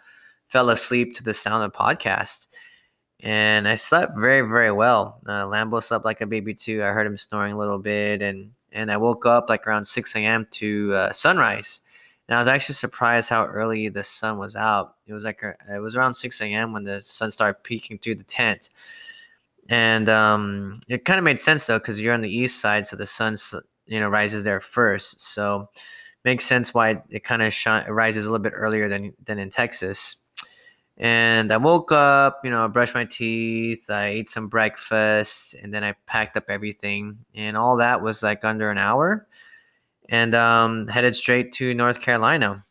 fell 0.50 0.70
asleep 0.70 1.14
to 1.14 1.24
the 1.24 1.34
sound 1.34 1.64
of 1.64 1.72
podcast. 1.72 2.48
And 3.22 3.68
I 3.68 3.76
slept 3.76 4.14
very, 4.18 4.42
very 4.42 4.72
well. 4.72 5.20
Uh, 5.28 5.44
Lambo 5.46 5.82
slept 5.82 6.06
like 6.06 6.22
a 6.22 6.26
baby 6.26 6.56
too. 6.56 6.84
I 6.84 6.88
heard 6.88 7.06
him 7.06 7.18
snoring 7.18 7.54
a 7.54 7.58
little 7.58 7.78
bit, 7.78 8.22
and 8.22 8.52
and 8.72 8.92
I 8.92 8.98
woke 8.98 9.26
up 9.26 9.50
like 9.50 9.68
around 9.68 9.86
6 9.86 10.16
a.m. 10.16 10.48
to 10.52 10.94
uh, 10.94 11.12
sunrise. 11.12 11.82
And 12.28 12.36
I 12.36 12.40
was 12.40 12.48
actually 12.48 12.76
surprised 12.76 13.30
how 13.30 13.46
early 13.46 13.90
the 13.90 14.04
sun 14.04 14.38
was 14.38 14.56
out. 14.56 14.96
It 15.06 15.14
was 15.14 15.26
like 15.26 15.44
uh, 15.44 15.54
it 15.70 15.80
was 15.80 15.96
around 15.96 16.16
6 16.16 16.42
a.m. 16.42 16.74
when 16.74 16.84
the 16.84 17.02
sun 17.02 17.32
started 17.32 17.64
peeking 17.64 18.00
through 18.00 18.16
the 18.16 18.24
tent. 18.24 18.70
And 19.70 20.10
um, 20.10 20.82
it 20.88 21.06
kind 21.06 21.18
of 21.20 21.24
made 21.24 21.40
sense 21.40 21.68
though, 21.68 21.80
because 21.80 22.02
you're 22.02 22.14
on 22.14 22.22
the 22.22 22.36
east 22.36 22.60
side, 22.60 22.88
so 22.88 22.96
the 22.96 23.06
sun 23.06 23.38
you 23.86 24.00
know 24.00 24.10
rises 24.10 24.44
there 24.44 24.62
first. 24.62 25.22
So 25.22 25.70
makes 26.26 26.46
sense 26.46 26.74
why 26.74 27.02
it 27.10 27.24
kind 27.24 27.42
of 27.42 27.54
rises 27.90 28.26
a 28.26 28.32
little 28.32 28.44
bit 28.44 28.54
earlier 28.56 28.90
than 28.90 29.14
than 29.26 29.40
in 29.40 29.50
Texas. 29.50 30.21
And 31.02 31.52
I 31.52 31.58
woke 31.58 31.92
up, 31.92 32.42
you 32.44 32.52
know, 32.52 32.64
I 32.64 32.68
brushed 32.68 32.94
my 32.94 33.06
teeth, 33.06 33.90
I 33.90 34.06
ate 34.06 34.30
some 34.30 34.48
breakfast, 34.48 35.56
and 35.56 35.74
then 35.74 35.84
I 35.84 35.96
packed 36.06 36.38
up 36.38 36.44
everything. 36.48 37.18
And 37.34 37.58
all 37.58 37.78
that 37.78 38.04
was 38.04 38.22
like 38.22 38.46
under 38.46 38.70
an 38.70 38.78
hour. 38.78 39.28
And 40.10 40.36
um, 40.36 40.88
headed 40.88 41.16
straight 41.16 41.54
to 41.54 41.74
North 41.74 42.02
Carolina. 42.02 42.64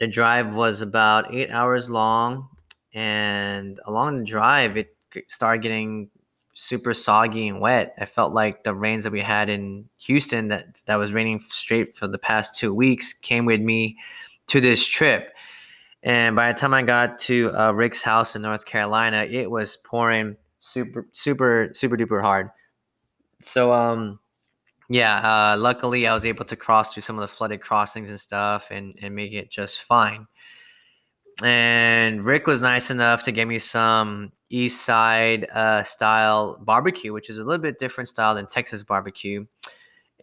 The 0.00 0.08
drive 0.08 0.56
was 0.56 0.80
about 0.80 1.32
eight 1.32 1.52
hours 1.52 1.88
long. 1.88 2.48
And 2.94 3.78
along 3.86 4.18
the 4.18 4.24
drive, 4.24 4.76
it 4.76 4.96
started 5.28 5.62
getting 5.62 6.10
super 6.54 6.92
soggy 6.94 7.46
and 7.46 7.60
wet. 7.60 7.94
I 7.96 8.06
felt 8.06 8.32
like 8.34 8.64
the 8.64 8.74
rains 8.74 9.04
that 9.04 9.12
we 9.12 9.20
had 9.20 9.48
in 9.48 9.88
Houston 9.98 10.48
that 10.48 10.66
that 10.86 10.96
was 10.96 11.12
raining 11.12 11.38
straight 11.38 11.94
for 11.94 12.08
the 12.08 12.18
past 12.18 12.58
two 12.58 12.74
weeks 12.74 13.12
came 13.12 13.44
with 13.44 13.60
me 13.60 13.98
to 14.48 14.60
this 14.60 14.84
trip. 14.84 15.31
And 16.02 16.34
by 16.34 16.52
the 16.52 16.58
time 16.58 16.74
I 16.74 16.82
got 16.82 17.18
to 17.20 17.52
uh, 17.56 17.72
Rick's 17.72 18.02
house 18.02 18.34
in 18.34 18.42
North 18.42 18.64
Carolina, 18.64 19.26
it 19.30 19.50
was 19.50 19.76
pouring 19.76 20.36
super, 20.58 21.06
super, 21.12 21.70
super 21.72 21.96
duper 21.96 22.20
hard. 22.20 22.50
So, 23.42 23.72
um, 23.72 24.18
yeah, 24.88 25.52
uh, 25.52 25.56
luckily 25.58 26.06
I 26.06 26.14
was 26.14 26.24
able 26.24 26.44
to 26.46 26.56
cross 26.56 26.92
through 26.92 27.02
some 27.02 27.16
of 27.16 27.22
the 27.22 27.28
flooded 27.28 27.60
crossings 27.60 28.10
and 28.10 28.18
stuff 28.18 28.70
and, 28.70 28.94
and 29.00 29.14
make 29.14 29.32
it 29.32 29.50
just 29.50 29.82
fine. 29.82 30.26
And 31.42 32.24
Rick 32.24 32.46
was 32.46 32.60
nice 32.60 32.90
enough 32.90 33.22
to 33.24 33.32
give 33.32 33.48
me 33.48 33.58
some 33.58 34.32
East 34.50 34.82
Side 34.82 35.48
uh, 35.52 35.82
style 35.82 36.58
barbecue, 36.60 37.12
which 37.12 37.30
is 37.30 37.38
a 37.38 37.44
little 37.44 37.62
bit 37.62 37.78
different 37.78 38.08
style 38.08 38.34
than 38.34 38.46
Texas 38.46 38.82
barbecue. 38.82 39.46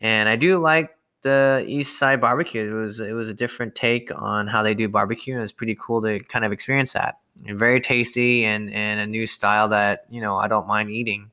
And 0.01 0.29
I 0.29 0.35
do 0.35 0.59
like 0.59 0.91
the 1.21 1.63
East 1.67 1.97
Side 1.97 2.21
barbecue. 2.21 2.69
It 2.69 2.73
was 2.73 2.99
it 2.99 3.13
was 3.13 3.29
a 3.29 3.33
different 3.33 3.75
take 3.75 4.11
on 4.15 4.47
how 4.47 4.63
they 4.63 4.73
do 4.73 4.87
barbecue. 4.87 5.37
It 5.37 5.41
was 5.41 5.51
pretty 5.51 5.75
cool 5.75 6.01
to 6.03 6.19
kind 6.19 6.45
of 6.45 6.51
experience 6.51 6.93
that. 6.93 7.19
And 7.45 7.57
very 7.57 7.81
tasty 7.81 8.45
and 8.45 8.71
and 8.73 8.99
a 8.99 9.07
new 9.07 9.27
style 9.27 9.67
that 9.69 10.05
you 10.09 10.21
know 10.21 10.37
I 10.37 10.47
don't 10.47 10.67
mind 10.67 10.89
eating. 10.91 11.31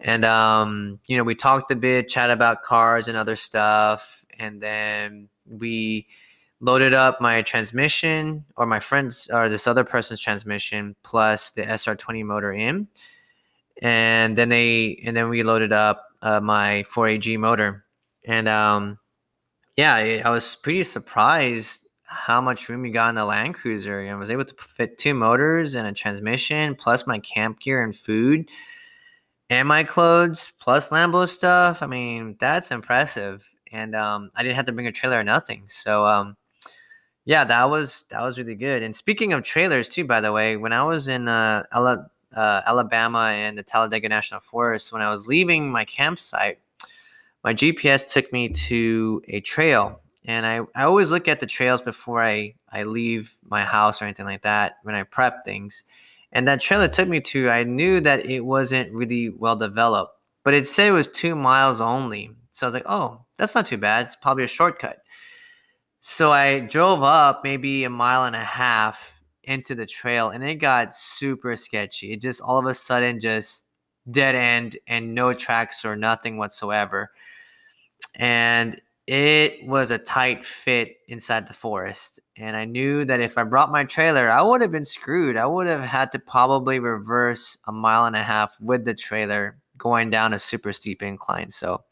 And 0.00 0.24
um, 0.24 0.98
you 1.06 1.16
know 1.16 1.22
we 1.22 1.34
talked 1.34 1.70
a 1.70 1.76
bit, 1.76 2.08
chat 2.08 2.30
about 2.30 2.62
cars 2.62 3.08
and 3.08 3.16
other 3.16 3.36
stuff, 3.36 4.24
and 4.38 4.60
then 4.60 5.28
we 5.46 6.06
loaded 6.60 6.94
up 6.94 7.20
my 7.20 7.42
transmission 7.42 8.44
or 8.56 8.66
my 8.66 8.80
friend's 8.80 9.28
or 9.32 9.48
this 9.48 9.66
other 9.66 9.84
person's 9.84 10.20
transmission 10.20 10.94
plus 11.02 11.50
the 11.50 11.62
SR20 11.62 12.24
motor 12.24 12.52
in, 12.52 12.88
and 13.82 14.36
then 14.36 14.48
they 14.48 15.02
and 15.04 15.16
then 15.16 15.28
we 15.28 15.42
loaded 15.42 15.72
up 15.72 16.06
uh, 16.22 16.40
my 16.40 16.84
4AG 16.86 17.38
motor, 17.38 17.84
and 18.24 18.48
um, 18.48 18.98
yeah, 19.76 19.94
I, 19.94 20.22
I 20.24 20.30
was 20.30 20.54
pretty 20.54 20.84
surprised 20.84 21.88
how 22.04 22.40
much 22.40 22.68
room 22.68 22.84
you 22.84 22.92
got 22.92 23.08
in 23.08 23.14
the 23.14 23.24
Land 23.24 23.54
Cruiser. 23.54 24.00
I 24.00 24.14
was 24.14 24.30
able 24.30 24.44
to 24.44 24.54
fit 24.54 24.98
two 24.98 25.14
motors 25.14 25.74
and 25.74 25.86
a 25.86 25.92
transmission, 25.92 26.74
plus 26.74 27.06
my 27.06 27.18
camp 27.20 27.60
gear 27.60 27.82
and 27.82 27.96
food, 27.96 28.50
and 29.48 29.66
my 29.66 29.82
clothes, 29.82 30.52
plus 30.60 30.90
Lambo 30.90 31.28
stuff. 31.28 31.82
I 31.82 31.86
mean, 31.86 32.36
that's 32.38 32.70
impressive. 32.70 33.48
And 33.72 33.96
um, 33.96 34.30
I 34.34 34.42
didn't 34.42 34.56
have 34.56 34.66
to 34.66 34.72
bring 34.72 34.86
a 34.86 34.92
trailer 34.92 35.20
or 35.20 35.24
nothing. 35.24 35.64
So 35.68 36.04
um, 36.04 36.36
yeah, 37.24 37.44
that 37.44 37.70
was 37.70 38.04
that 38.10 38.20
was 38.20 38.38
really 38.38 38.54
good. 38.54 38.82
And 38.82 38.94
speaking 38.94 39.32
of 39.32 39.42
trailers 39.42 39.88
too, 39.88 40.04
by 40.04 40.20
the 40.20 40.32
way, 40.32 40.56
when 40.56 40.72
I 40.72 40.82
was 40.82 41.08
in 41.08 41.28
uh, 41.28 41.62
Ala- 41.74 42.10
uh, 42.34 42.60
Alabama 42.66 43.30
and 43.32 43.56
the 43.56 43.62
Talladega 43.62 44.08
National 44.08 44.40
Forest, 44.40 44.92
when 44.92 45.02
I 45.02 45.10
was 45.10 45.26
leaving 45.26 45.70
my 45.70 45.84
campsite, 45.84 46.58
my 47.44 47.54
GPS 47.54 48.10
took 48.12 48.32
me 48.32 48.48
to 48.48 49.22
a 49.28 49.40
trail. 49.40 50.00
And 50.24 50.46
I, 50.46 50.60
I 50.74 50.84
always 50.84 51.10
look 51.10 51.26
at 51.26 51.40
the 51.40 51.46
trails 51.46 51.82
before 51.82 52.22
I, 52.22 52.54
I 52.70 52.84
leave 52.84 53.34
my 53.44 53.62
house 53.64 54.00
or 54.00 54.04
anything 54.04 54.26
like 54.26 54.42
that 54.42 54.76
when 54.82 54.94
I 54.94 55.02
prep 55.02 55.44
things. 55.44 55.82
And 56.30 56.46
that 56.48 56.60
trail 56.60 56.80
it 56.82 56.92
took 56.92 57.08
me 57.08 57.20
to, 57.20 57.50
I 57.50 57.64
knew 57.64 58.00
that 58.00 58.24
it 58.24 58.44
wasn't 58.44 58.92
really 58.92 59.28
well 59.28 59.56
developed, 59.56 60.16
but 60.44 60.54
it 60.54 60.68
said 60.68 60.88
it 60.88 60.92
was 60.92 61.08
two 61.08 61.34
miles 61.34 61.80
only. 61.80 62.30
So 62.50 62.66
I 62.66 62.68
was 62.68 62.74
like, 62.74 62.86
oh, 62.86 63.24
that's 63.36 63.54
not 63.54 63.66
too 63.66 63.78
bad. 63.78 64.06
It's 64.06 64.16
probably 64.16 64.44
a 64.44 64.48
shortcut. 64.48 64.98
So 65.98 66.32
I 66.32 66.60
drove 66.60 67.02
up 67.02 67.42
maybe 67.44 67.84
a 67.84 67.90
mile 67.90 68.24
and 68.24 68.36
a 68.36 68.40
half 68.40 69.22
into 69.44 69.74
the 69.74 69.86
trail 69.86 70.30
and 70.30 70.44
it 70.44 70.56
got 70.56 70.92
super 70.92 71.56
sketchy. 71.56 72.12
It 72.12 72.20
just 72.20 72.40
all 72.40 72.58
of 72.58 72.66
a 72.66 72.74
sudden 72.74 73.20
just 73.20 73.66
dead 74.10 74.34
end 74.34 74.76
and 74.86 75.14
no 75.14 75.32
tracks 75.32 75.84
or 75.84 75.96
nothing 75.96 76.38
whatsoever. 76.38 77.10
And 78.14 78.80
it 79.06 79.66
was 79.66 79.90
a 79.90 79.98
tight 79.98 80.44
fit 80.44 80.96
inside 81.08 81.48
the 81.48 81.54
forest. 81.54 82.20
And 82.36 82.56
I 82.56 82.64
knew 82.64 83.04
that 83.04 83.20
if 83.20 83.36
I 83.36 83.42
brought 83.42 83.72
my 83.72 83.84
trailer, 83.84 84.30
I 84.30 84.42
would 84.42 84.60
have 84.60 84.70
been 84.70 84.84
screwed. 84.84 85.36
I 85.36 85.46
would 85.46 85.66
have 85.66 85.84
had 85.84 86.12
to 86.12 86.18
probably 86.18 86.78
reverse 86.78 87.58
a 87.66 87.72
mile 87.72 88.04
and 88.06 88.16
a 88.16 88.22
half 88.22 88.56
with 88.60 88.84
the 88.84 88.94
trailer 88.94 89.58
going 89.76 90.10
down 90.10 90.32
a 90.32 90.38
super 90.38 90.72
steep 90.72 91.02
incline. 91.02 91.50
So, 91.50 91.82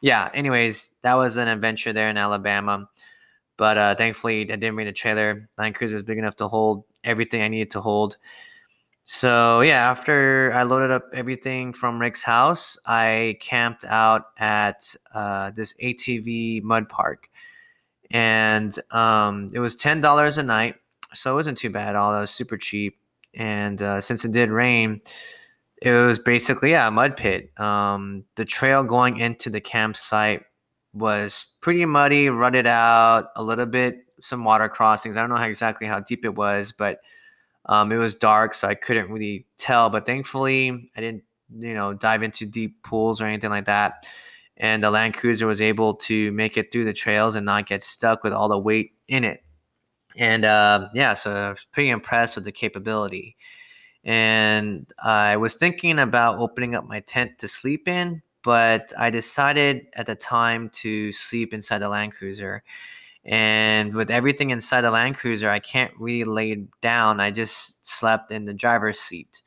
yeah, 0.00 0.28
anyways, 0.34 0.92
that 1.02 1.14
was 1.14 1.38
an 1.38 1.48
adventure 1.48 1.92
there 1.92 2.10
in 2.10 2.18
Alabama. 2.18 2.88
But 3.56 3.78
uh, 3.78 3.94
thankfully, 3.94 4.42
I 4.42 4.56
didn't 4.56 4.74
bring 4.74 4.88
a 4.88 4.92
trailer. 4.92 5.48
Land 5.56 5.76
Cruiser 5.76 5.94
was 5.94 6.02
big 6.02 6.18
enough 6.18 6.36
to 6.36 6.48
hold 6.48 6.84
everything 7.04 7.40
I 7.40 7.48
needed 7.48 7.70
to 7.70 7.80
hold. 7.80 8.16
So 9.06 9.60
yeah, 9.60 9.90
after 9.90 10.50
I 10.54 10.62
loaded 10.62 10.90
up 10.90 11.10
everything 11.12 11.74
from 11.74 12.00
Rick's 12.00 12.22
house, 12.22 12.78
I 12.86 13.36
camped 13.40 13.84
out 13.84 14.26
at 14.38 14.96
uh, 15.12 15.50
this 15.50 15.74
ATV 15.74 16.62
mud 16.62 16.88
park, 16.88 17.28
and 18.10 18.74
um, 18.90 19.50
it 19.52 19.60
was 19.60 19.76
ten 19.76 20.00
dollars 20.00 20.38
a 20.38 20.42
night, 20.42 20.76
so 21.12 21.32
it 21.32 21.34
wasn't 21.34 21.58
too 21.58 21.68
bad 21.68 21.96
all. 21.96 22.12
that 22.12 22.20
was 22.20 22.30
super 22.30 22.56
cheap, 22.56 22.98
and 23.34 23.82
uh, 23.82 24.00
since 24.00 24.24
it 24.24 24.32
did 24.32 24.50
rain, 24.50 25.02
it 25.82 25.92
was 25.92 26.18
basically 26.18 26.70
yeah, 26.70 26.88
a 26.88 26.90
mud 26.90 27.16
pit. 27.18 27.50
Um, 27.60 28.24
the 28.36 28.46
trail 28.46 28.84
going 28.84 29.18
into 29.18 29.50
the 29.50 29.60
campsite 29.60 30.44
was 30.94 31.44
pretty 31.60 31.84
muddy, 31.84 32.30
rutted 32.30 32.66
out, 32.66 33.26
a 33.36 33.42
little 33.42 33.66
bit, 33.66 34.04
some 34.22 34.44
water 34.44 34.68
crossings. 34.70 35.18
I 35.18 35.20
don't 35.20 35.28
know 35.28 35.36
how 35.36 35.46
exactly 35.46 35.86
how 35.86 36.00
deep 36.00 36.24
it 36.24 36.34
was, 36.34 36.72
but 36.72 37.00
um, 37.66 37.92
it 37.92 37.96
was 37.96 38.14
dark, 38.14 38.54
so 38.54 38.68
I 38.68 38.74
couldn't 38.74 39.10
really 39.10 39.46
tell. 39.56 39.90
But 39.90 40.06
thankfully, 40.06 40.90
I 40.96 41.00
didn't, 41.00 41.24
you 41.56 41.74
know, 41.74 41.94
dive 41.94 42.22
into 42.22 42.46
deep 42.46 42.82
pools 42.82 43.20
or 43.20 43.26
anything 43.26 43.50
like 43.50 43.64
that. 43.66 44.06
And 44.56 44.84
the 44.84 44.90
Land 44.90 45.14
Cruiser 45.14 45.46
was 45.46 45.60
able 45.60 45.94
to 45.94 46.30
make 46.32 46.56
it 46.56 46.70
through 46.70 46.84
the 46.84 46.92
trails 46.92 47.34
and 47.34 47.44
not 47.44 47.66
get 47.66 47.82
stuck 47.82 48.22
with 48.22 48.32
all 48.32 48.48
the 48.48 48.58
weight 48.58 48.92
in 49.08 49.24
it. 49.24 49.42
And 50.16 50.44
uh, 50.44 50.88
yeah, 50.94 51.14
so 51.14 51.32
I 51.32 51.50
was 51.50 51.66
pretty 51.72 51.90
impressed 51.90 52.36
with 52.36 52.44
the 52.44 52.52
capability. 52.52 53.36
And 54.04 54.92
I 55.02 55.36
was 55.36 55.56
thinking 55.56 55.98
about 55.98 56.38
opening 56.38 56.74
up 56.74 56.86
my 56.86 57.00
tent 57.00 57.38
to 57.38 57.48
sleep 57.48 57.88
in, 57.88 58.22
but 58.42 58.92
I 58.98 59.10
decided 59.10 59.86
at 59.94 60.06
the 60.06 60.14
time 60.14 60.68
to 60.74 61.10
sleep 61.10 61.54
inside 61.54 61.78
the 61.78 61.88
Land 61.88 62.12
Cruiser. 62.12 62.62
And 63.24 63.94
with 63.94 64.10
everything 64.10 64.50
inside 64.50 64.82
the 64.82 64.90
Land 64.90 65.16
Cruiser, 65.16 65.48
I 65.48 65.58
can't 65.58 65.92
really 65.98 66.24
lay 66.24 66.66
down. 66.82 67.20
I 67.20 67.30
just 67.30 67.86
slept 67.86 68.30
in 68.30 68.44
the 68.44 68.52
driver's 68.52 69.00
seat. 69.00 69.42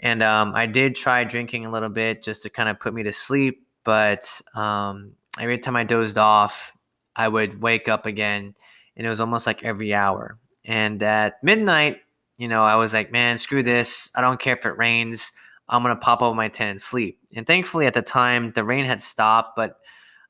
And 0.00 0.22
um, 0.22 0.52
I 0.54 0.66
did 0.66 0.94
try 0.94 1.24
drinking 1.24 1.66
a 1.66 1.70
little 1.70 1.88
bit 1.88 2.22
just 2.22 2.42
to 2.42 2.50
kind 2.50 2.68
of 2.68 2.80
put 2.80 2.94
me 2.94 3.02
to 3.04 3.12
sleep, 3.12 3.66
but 3.84 4.40
um, 4.54 5.12
every 5.38 5.58
time 5.58 5.76
I 5.76 5.84
dozed 5.84 6.18
off, 6.18 6.76
I 7.16 7.28
would 7.28 7.62
wake 7.62 7.88
up 7.88 8.06
again, 8.06 8.54
and 8.96 9.06
it 9.06 9.10
was 9.10 9.20
almost 9.20 9.46
like 9.46 9.62
every 9.62 9.94
hour. 9.94 10.38
And 10.64 11.02
at 11.02 11.42
midnight, 11.42 11.98
you 12.36 12.48
know, 12.48 12.64
I 12.64 12.76
was 12.76 12.92
like, 12.92 13.12
man, 13.12 13.38
screw 13.38 13.62
this. 13.62 14.10
I 14.14 14.20
don't 14.20 14.40
care 14.40 14.56
if 14.56 14.66
it 14.66 14.76
rains. 14.76 15.32
I'm 15.68 15.82
going 15.82 15.94
to 15.94 16.00
pop 16.00 16.22
up 16.22 16.34
my 16.34 16.48
tent 16.48 16.70
and 16.70 16.80
sleep. 16.80 17.18
And 17.34 17.46
thankfully, 17.46 17.86
at 17.86 17.94
the 17.94 18.02
time, 18.02 18.52
the 18.52 18.64
rain 18.64 18.84
had 18.84 19.00
stopped, 19.00 19.56
but 19.56 19.78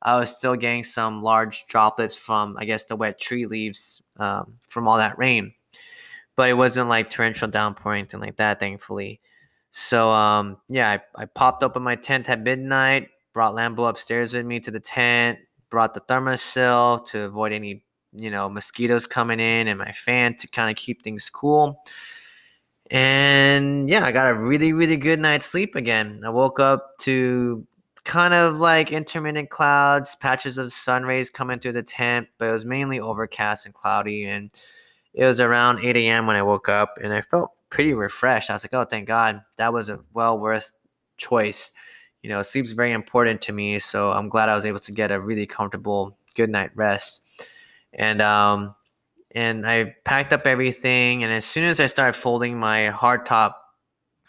I 0.04 0.20
was 0.20 0.30
still 0.30 0.54
getting 0.54 0.84
some 0.84 1.22
large 1.22 1.66
droplets 1.66 2.14
from, 2.14 2.56
I 2.58 2.64
guess, 2.66 2.84
the 2.84 2.96
wet 2.96 3.18
tree 3.18 3.46
leaves 3.46 4.02
um, 4.18 4.54
from 4.68 4.86
all 4.86 4.98
that 4.98 5.18
rain. 5.18 5.54
But 6.36 6.50
it 6.50 6.54
wasn't 6.54 6.88
like 6.88 7.10
torrential 7.10 7.48
downpour 7.48 7.92
or 7.92 7.94
anything 7.94 8.20
like 8.20 8.36
that, 8.36 8.60
thankfully. 8.60 9.20
So, 9.70 10.10
um, 10.10 10.58
yeah, 10.68 10.98
I, 11.16 11.22
I 11.22 11.24
popped 11.24 11.62
open 11.62 11.82
my 11.82 11.96
tent 11.96 12.28
at 12.28 12.40
midnight, 12.40 13.08
brought 13.32 13.54
Lambo 13.54 13.88
upstairs 13.88 14.34
with 14.34 14.44
me 14.44 14.60
to 14.60 14.70
the 14.70 14.80
tent, 14.80 15.38
brought 15.70 15.94
the 15.94 16.00
Thermacell 16.00 17.06
to 17.06 17.22
avoid 17.22 17.52
any, 17.52 17.82
you 18.12 18.30
know, 18.30 18.48
mosquitoes 18.48 19.06
coming 19.06 19.40
in, 19.40 19.68
and 19.68 19.78
my 19.78 19.92
fan 19.92 20.36
to 20.36 20.48
kind 20.48 20.70
of 20.70 20.76
keep 20.76 21.02
things 21.02 21.30
cool. 21.30 21.82
And 22.90 23.88
yeah, 23.88 24.04
I 24.04 24.12
got 24.12 24.30
a 24.30 24.38
really, 24.38 24.72
really 24.72 24.96
good 24.96 25.18
night's 25.18 25.46
sleep 25.46 25.74
again. 25.74 26.20
I 26.24 26.28
woke 26.28 26.60
up 26.60 26.98
to 27.00 27.66
kind 28.04 28.34
of 28.34 28.58
like 28.58 28.92
intermittent 28.92 29.50
clouds, 29.50 30.14
patches 30.14 30.58
of 30.58 30.72
sun 30.72 31.04
rays 31.04 31.30
coming 31.30 31.58
through 31.58 31.72
the 31.72 31.82
tent, 31.82 32.28
but 32.38 32.48
it 32.48 32.52
was 32.52 32.64
mainly 32.64 33.00
overcast 33.00 33.64
and 33.64 33.74
cloudy. 33.74 34.24
And 34.26 34.50
it 35.14 35.24
was 35.24 35.40
around 35.40 35.84
8 35.84 35.96
a.m. 35.96 36.26
when 36.26 36.36
I 36.36 36.42
woke 36.42 36.68
up 36.68 36.98
and 37.02 37.12
I 37.12 37.22
felt 37.22 37.56
pretty 37.70 37.94
refreshed. 37.94 38.50
I 38.50 38.52
was 38.52 38.64
like, 38.64 38.74
oh, 38.74 38.84
thank 38.84 39.08
God. 39.08 39.40
That 39.56 39.72
was 39.72 39.88
a 39.88 40.00
well 40.12 40.38
worth 40.38 40.72
choice. 41.16 41.72
You 42.22 42.30
know, 42.30 42.42
sleep's 42.42 42.72
very 42.72 42.92
important 42.92 43.40
to 43.42 43.52
me. 43.52 43.78
So 43.78 44.12
I'm 44.12 44.28
glad 44.28 44.48
I 44.48 44.54
was 44.54 44.66
able 44.66 44.80
to 44.80 44.92
get 44.92 45.10
a 45.10 45.20
really 45.20 45.46
comfortable 45.46 46.16
good 46.34 46.50
night 46.50 46.70
rest. 46.74 47.22
And, 47.92 48.20
um, 48.20 48.74
and 49.30 49.66
I 49.66 49.94
packed 50.04 50.32
up 50.32 50.46
everything. 50.46 51.22
And 51.22 51.32
as 51.32 51.44
soon 51.44 51.64
as 51.64 51.80
I 51.80 51.86
started 51.86 52.14
folding 52.14 52.58
my 52.58 52.90
hardtop 52.94 53.54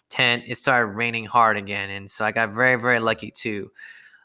tent, 0.10 0.44
it 0.48 0.58
started 0.58 0.94
raining 0.94 1.26
hard 1.26 1.58
again, 1.58 1.90
and 1.90 2.10
so 2.10 2.26
I 2.26 2.32
got 2.32 2.52
very 2.52 2.80
very 2.80 3.00
lucky 3.00 3.32
too. 3.32 3.72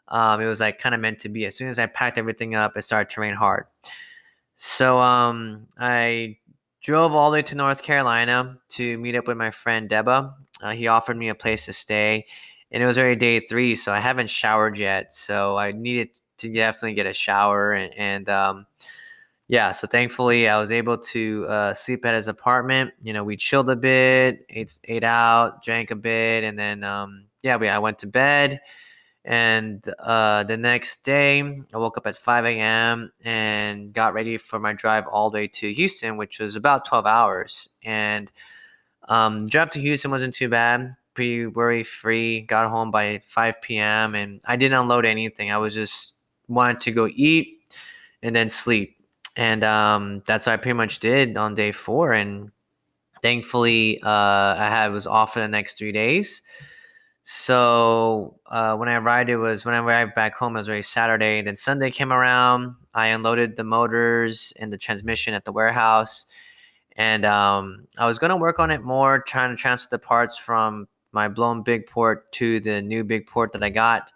Um, 0.09 0.41
it 0.41 0.47
was 0.47 0.61
like 0.61 0.79
kind 0.79 0.95
of 0.95 1.01
meant 1.01 1.21
to 1.21 1.29
be. 1.29 1.47
As 1.47 1.55
soon 1.55 1.69
as 1.69 1.79
I 1.79 1.87
packed 1.87 2.19
everything 2.19 2.55
up, 2.55 2.77
it 2.77 2.83
started 2.83 3.11
to 3.11 3.21
rain 3.21 3.35
hard. 3.35 3.67
So 4.57 4.99
um, 4.99 5.69
I 5.79 6.39
drove 6.83 7.15
all 7.15 7.31
the 7.31 7.37
way 7.37 7.43
to 7.43 7.55
North 7.55 7.83
Carolina 7.83 8.59
to 8.71 8.99
meet 8.99 9.15
up 9.17 9.27
with 9.27 9.37
my 9.37 9.51
friend 9.51 9.89
Deba. 9.89 10.35
Uh, 10.61 10.73
he 10.73 10.89
offered 10.89 11.17
me 11.17 11.29
a 11.29 11.35
place 11.35 11.67
to 11.67 11.73
stay, 11.73 12.27
and 12.71 12.83
it 12.83 12.87
was 12.87 12.99
already 12.99 13.17
day 13.17 13.41
three, 13.41 13.77
so 13.77 13.93
I 13.93 14.01
haven't 14.01 14.31
showered 14.31 14.77
yet. 14.77 15.13
So 15.13 15.57
I 15.57 15.73
needed 15.73 16.19
to 16.39 16.53
definitely 16.53 16.95
get 16.95 17.07
a 17.07 17.13
shower 17.13 17.73
and, 17.73 17.95
and 17.95 18.29
um, 18.29 18.67
yeah, 19.51 19.73
so 19.73 19.89
thankfully 19.89 20.49
I 20.49 20.61
was 20.61 20.71
able 20.71 20.97
to 20.97 21.45
uh, 21.49 21.75
sleep 21.75 22.07
at 22.07 22.15
his 22.15 22.29
apartment. 22.29 22.93
You 23.03 23.13
know, 23.13 23.25
we 23.25 23.37
chilled 23.37 23.69
a 23.69 23.75
bit, 23.75 24.47
ate, 24.49 24.79
ate 24.85 25.03
out, 25.03 25.65
drank 25.65 25.91
a 25.91 25.97
bit, 25.97 26.45
and 26.45 26.57
then 26.57 26.85
um, 26.85 27.25
yeah, 27.43 27.57
we 27.57 27.69
I 27.69 27.81
went 27.81 27.99
to 27.99 28.07
bed. 28.07 28.61
And 29.25 29.85
uh, 29.99 30.45
the 30.45 30.57
next 30.57 30.99
day, 30.99 31.41
I 31.75 31.79
woke 31.79 31.99
up 31.99 32.07
at 32.07 32.17
5 32.17 32.45
a.m. 32.45 33.11
and 33.25 33.93
got 33.93 34.15
ready 34.15 34.39
for 34.39 34.61
my 34.61 34.73
drive 34.73 35.09
all 35.09 35.31
the 35.31 35.39
way 35.39 35.49
to 35.49 35.73
Houston, 35.73 36.17
which 36.17 36.39
was 36.39 36.55
about 36.55 36.85
12 36.85 37.05
hours. 37.07 37.71
And 37.83 38.31
um, 39.09 39.49
drive 39.49 39.71
to 39.71 39.81
Houston 39.81 40.13
wasn't 40.13 40.33
too 40.33 40.49
bad, 40.49 40.95
pretty 41.15 41.47
worry 41.47 41.83
free. 41.83 42.43
Got 42.43 42.71
home 42.71 42.93
by 42.93 43.19
5 43.25 43.61
p.m. 43.63 44.15
and 44.15 44.41
I 44.45 44.55
didn't 44.55 44.79
unload 44.79 45.05
anything. 45.05 45.51
I 45.51 45.59
was 45.59 45.75
just 45.75 46.15
wanted 46.47 46.81
to 46.83 46.93
go 46.93 47.09
eat 47.13 47.65
and 48.23 48.37
then 48.37 48.49
sleep 48.49 49.00
and 49.37 49.65
um, 49.65 50.23
that's 50.27 50.47
what 50.47 50.53
I 50.53 50.57
pretty 50.57 50.77
much 50.77 50.99
did 50.99 51.37
on 51.37 51.55
day 51.55 51.73
four. 51.73 52.13
And 52.13 52.51
thankfully, 53.23 54.01
uh, 54.03 54.09
I 54.09 54.69
had 54.71 54.93
was 54.93 55.07
off 55.07 55.35
for 55.35 55.41
the 55.41 55.49
next 55.49 55.79
three 55.79 55.93
days. 55.93 56.43
So 57.23 58.41
uh, 58.47 58.77
when 58.77 58.89
I 58.89 58.97
arrived, 58.97 59.31
it 59.31 59.37
was 59.37 59.65
when 59.65 59.75
I 59.75 59.79
arrived 59.79 60.15
back 60.15 60.35
home. 60.35 60.57
It 60.57 60.61
was 60.61 60.69
already 60.69 60.83
Saturday. 60.83 61.43
Then 61.43 61.55
Sunday 61.55 61.91
came 61.91 62.13
around. 62.13 62.75
I 62.95 63.09
unloaded 63.09 63.57
the 63.57 63.65
motors 63.65 64.53
and 64.59 64.73
the 64.73 64.79
transmission 64.79 65.35
at 65.35 65.45
the 65.45 65.53
warehouse, 65.53 66.27
and 66.97 67.25
um, 67.25 67.87
I 67.99 68.09
was 68.09 68.19
gonna 68.19 68.37
work 68.37 68.59
on 68.59 68.73
it 68.73 68.83
more, 68.83 69.21
trying 69.21 69.55
to 69.55 69.57
transfer 69.57 69.89
the 69.91 69.99
parts 70.01 70.37
from 70.37 70.89
my 71.13 71.29
blown 71.29 71.63
big 71.63 71.87
port 71.87 72.33
to 72.33 72.59
the 72.59 72.83
new 72.83 73.05
big 73.05 73.27
port 73.27 73.53
that 73.53 73.63
I 73.63 73.71
got. 73.71 74.11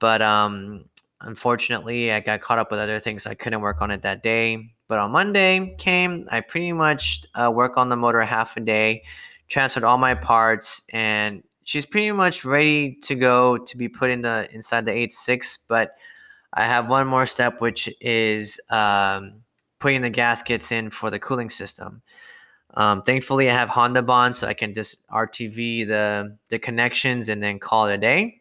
But 0.00 0.20
um, 0.22 0.86
Unfortunately, 1.22 2.12
I 2.12 2.20
got 2.20 2.40
caught 2.40 2.58
up 2.58 2.70
with 2.70 2.80
other 2.80 2.98
things. 2.98 3.26
I 3.26 3.34
couldn't 3.34 3.60
work 3.60 3.82
on 3.82 3.90
it 3.90 4.02
that 4.02 4.22
day. 4.22 4.72
But 4.88 4.98
on 4.98 5.10
Monday 5.10 5.74
came, 5.78 6.26
I 6.30 6.40
pretty 6.40 6.72
much 6.72 7.22
uh, 7.34 7.50
work 7.50 7.76
on 7.76 7.90
the 7.90 7.96
motor 7.96 8.22
half 8.22 8.56
a 8.56 8.60
day, 8.60 9.04
transferred 9.48 9.84
all 9.84 9.98
my 9.98 10.14
parts, 10.14 10.82
and 10.92 11.42
she's 11.64 11.84
pretty 11.84 12.10
much 12.12 12.44
ready 12.44 12.94
to 13.02 13.14
go 13.14 13.58
to 13.58 13.76
be 13.76 13.88
put 13.88 14.10
in 14.10 14.22
the 14.22 14.48
inside 14.52 14.86
the 14.86 14.92
8.6. 14.92 15.58
But 15.68 15.94
I 16.54 16.64
have 16.64 16.88
one 16.88 17.06
more 17.06 17.26
step, 17.26 17.60
which 17.60 17.88
is 18.00 18.58
um, 18.70 19.42
putting 19.78 20.00
the 20.00 20.10
gaskets 20.10 20.72
in 20.72 20.90
for 20.90 21.10
the 21.10 21.18
cooling 21.18 21.50
system. 21.50 22.02
Um, 22.74 23.02
thankfully, 23.02 23.50
I 23.50 23.52
have 23.52 23.68
Honda 23.68 24.02
Bond, 24.02 24.34
so 24.34 24.46
I 24.46 24.54
can 24.54 24.72
just 24.72 25.06
RTV 25.08 25.86
the 25.86 26.36
the 26.48 26.58
connections 26.58 27.28
and 27.28 27.42
then 27.42 27.58
call 27.58 27.86
it 27.86 27.94
a 27.94 27.98
day 27.98 28.39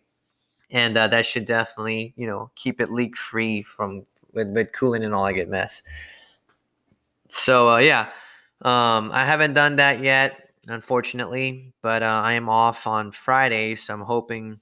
and 0.72 0.98
uh, 0.98 1.08
that 1.08 1.26
should 1.26 1.46
definitely 1.46 2.14
you 2.16 2.28
know 2.28 2.52
keep 2.56 2.82
it 2.82 2.92
leak 2.92 3.18
free 3.18 3.62
from 3.64 4.04
with, 4.34 4.50
with 4.50 4.72
cooling 4.74 5.04
and 5.04 5.14
all 5.14 5.26
that 5.26 5.34
get 5.34 5.50
mess. 5.50 5.82
So 7.28 7.70
uh, 7.70 7.78
yeah 7.78 8.10
um, 8.62 9.12
i 9.14 9.24
haven't 9.24 9.54
done 9.54 9.78
that 9.78 10.02
yet 10.02 10.50
unfortunately 10.68 11.72
but 11.82 12.04
uh, 12.04 12.22
i 12.24 12.34
am 12.34 12.50
off 12.50 12.86
on 12.86 13.12
friday 13.12 13.76
so 13.76 13.94
i'm 13.94 14.02
hoping 14.02 14.60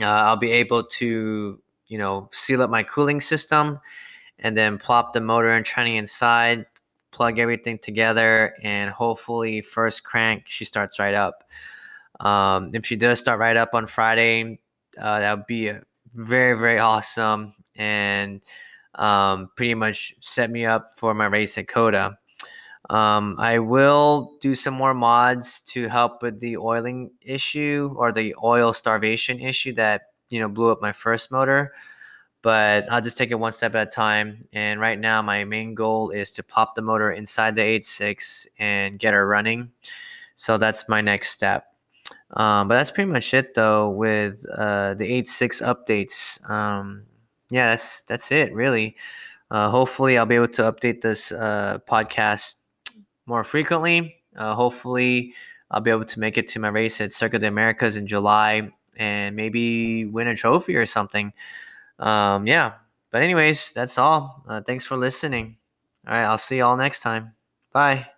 uh, 0.00 0.06
i'll 0.06 0.36
be 0.36 0.50
able 0.50 0.82
to 0.82 1.60
you 1.86 1.98
know 1.98 2.28
seal 2.32 2.62
up 2.62 2.70
my 2.70 2.82
cooling 2.82 3.20
system 3.20 3.78
and 4.40 4.56
then 4.56 4.78
plop 4.78 5.12
the 5.12 5.20
motor 5.20 5.50
and 5.50 5.64
tranny 5.64 5.96
inside 5.96 6.66
plug 7.12 7.38
everything 7.38 7.78
together 7.78 8.56
and 8.64 8.90
hopefully 8.90 9.60
first 9.60 10.02
crank 10.02 10.42
she 10.46 10.64
starts 10.64 10.98
right 10.98 11.14
up. 11.14 11.44
Um, 12.18 12.70
if 12.74 12.84
she 12.84 12.96
does 12.96 13.20
start 13.20 13.38
right 13.38 13.56
up 13.56 13.70
on 13.74 13.86
friday 13.86 14.58
uh, 14.98 15.20
that 15.20 15.36
would 15.36 15.46
be 15.46 15.72
very 16.14 16.58
very 16.58 16.78
awesome 16.78 17.54
and 17.76 18.40
um, 18.94 19.50
pretty 19.56 19.74
much 19.74 20.14
set 20.20 20.50
me 20.50 20.64
up 20.64 20.94
for 20.94 21.14
my 21.14 21.26
race 21.26 21.58
at 21.58 21.68
COTA. 21.68 22.16
Um, 22.90 23.36
I 23.38 23.58
will 23.58 24.36
do 24.40 24.54
some 24.54 24.74
more 24.74 24.94
mods 24.94 25.60
to 25.72 25.88
help 25.88 26.22
with 26.22 26.40
the 26.40 26.58
oiling 26.58 27.10
issue 27.22 27.94
or 27.96 28.12
the 28.12 28.34
oil 28.42 28.72
starvation 28.72 29.40
issue 29.40 29.72
that 29.74 30.02
you 30.28 30.38
know 30.40 30.48
blew 30.48 30.70
up 30.70 30.82
my 30.82 30.92
first 30.92 31.32
motor. 31.32 31.72
But 32.42 32.90
I'll 32.92 33.00
just 33.00 33.16
take 33.16 33.30
it 33.30 33.36
one 33.36 33.52
step 33.52 33.74
at 33.74 33.88
a 33.88 33.90
time. 33.90 34.46
And 34.52 34.78
right 34.78 34.98
now, 34.98 35.22
my 35.22 35.44
main 35.44 35.74
goal 35.74 36.10
is 36.10 36.30
to 36.32 36.42
pop 36.42 36.74
the 36.74 36.82
motor 36.82 37.10
inside 37.10 37.54
the 37.56 37.62
8.6 37.62 38.46
and 38.58 38.98
get 38.98 39.14
her 39.14 39.26
running. 39.26 39.72
So 40.36 40.58
that's 40.58 40.86
my 40.86 41.00
next 41.00 41.30
step. 41.30 41.73
Um, 42.34 42.68
but 42.68 42.74
that's 42.74 42.90
pretty 42.90 43.10
much 43.10 43.32
it 43.32 43.54
though 43.54 43.90
with 43.90 44.44
uh, 44.50 44.94
the 44.94 45.04
8.6 45.22 45.62
updates. 45.62 46.50
Um, 46.50 47.04
yeah, 47.50 47.70
that's 47.70 48.02
that's 48.02 48.32
it 48.32 48.52
really. 48.54 48.96
Uh, 49.50 49.70
hopefully, 49.70 50.18
I'll 50.18 50.26
be 50.26 50.34
able 50.34 50.48
to 50.48 50.62
update 50.62 51.00
this 51.00 51.30
uh, 51.30 51.78
podcast 51.88 52.56
more 53.26 53.44
frequently. 53.44 54.16
Uh, 54.36 54.54
hopefully, 54.54 55.34
I'll 55.70 55.80
be 55.80 55.90
able 55.90 56.04
to 56.06 56.20
make 56.20 56.38
it 56.38 56.48
to 56.48 56.58
my 56.58 56.68
race 56.68 57.00
at 57.00 57.12
Circuit 57.12 57.40
de 57.40 57.46
Americas 57.46 57.96
in 57.96 58.06
July 58.06 58.70
and 58.96 59.36
maybe 59.36 60.06
win 60.06 60.28
a 60.28 60.34
trophy 60.34 60.76
or 60.76 60.86
something. 60.86 61.32
Um, 61.98 62.46
yeah. 62.46 62.74
But, 63.10 63.22
anyways, 63.22 63.72
that's 63.72 63.98
all. 63.98 64.44
Uh, 64.48 64.60
thanks 64.60 64.86
for 64.86 64.96
listening. 64.96 65.56
All 66.06 66.14
right. 66.14 66.24
I'll 66.24 66.38
see 66.38 66.56
you 66.56 66.64
all 66.64 66.76
next 66.76 67.00
time. 67.00 67.34
Bye. 67.72 68.13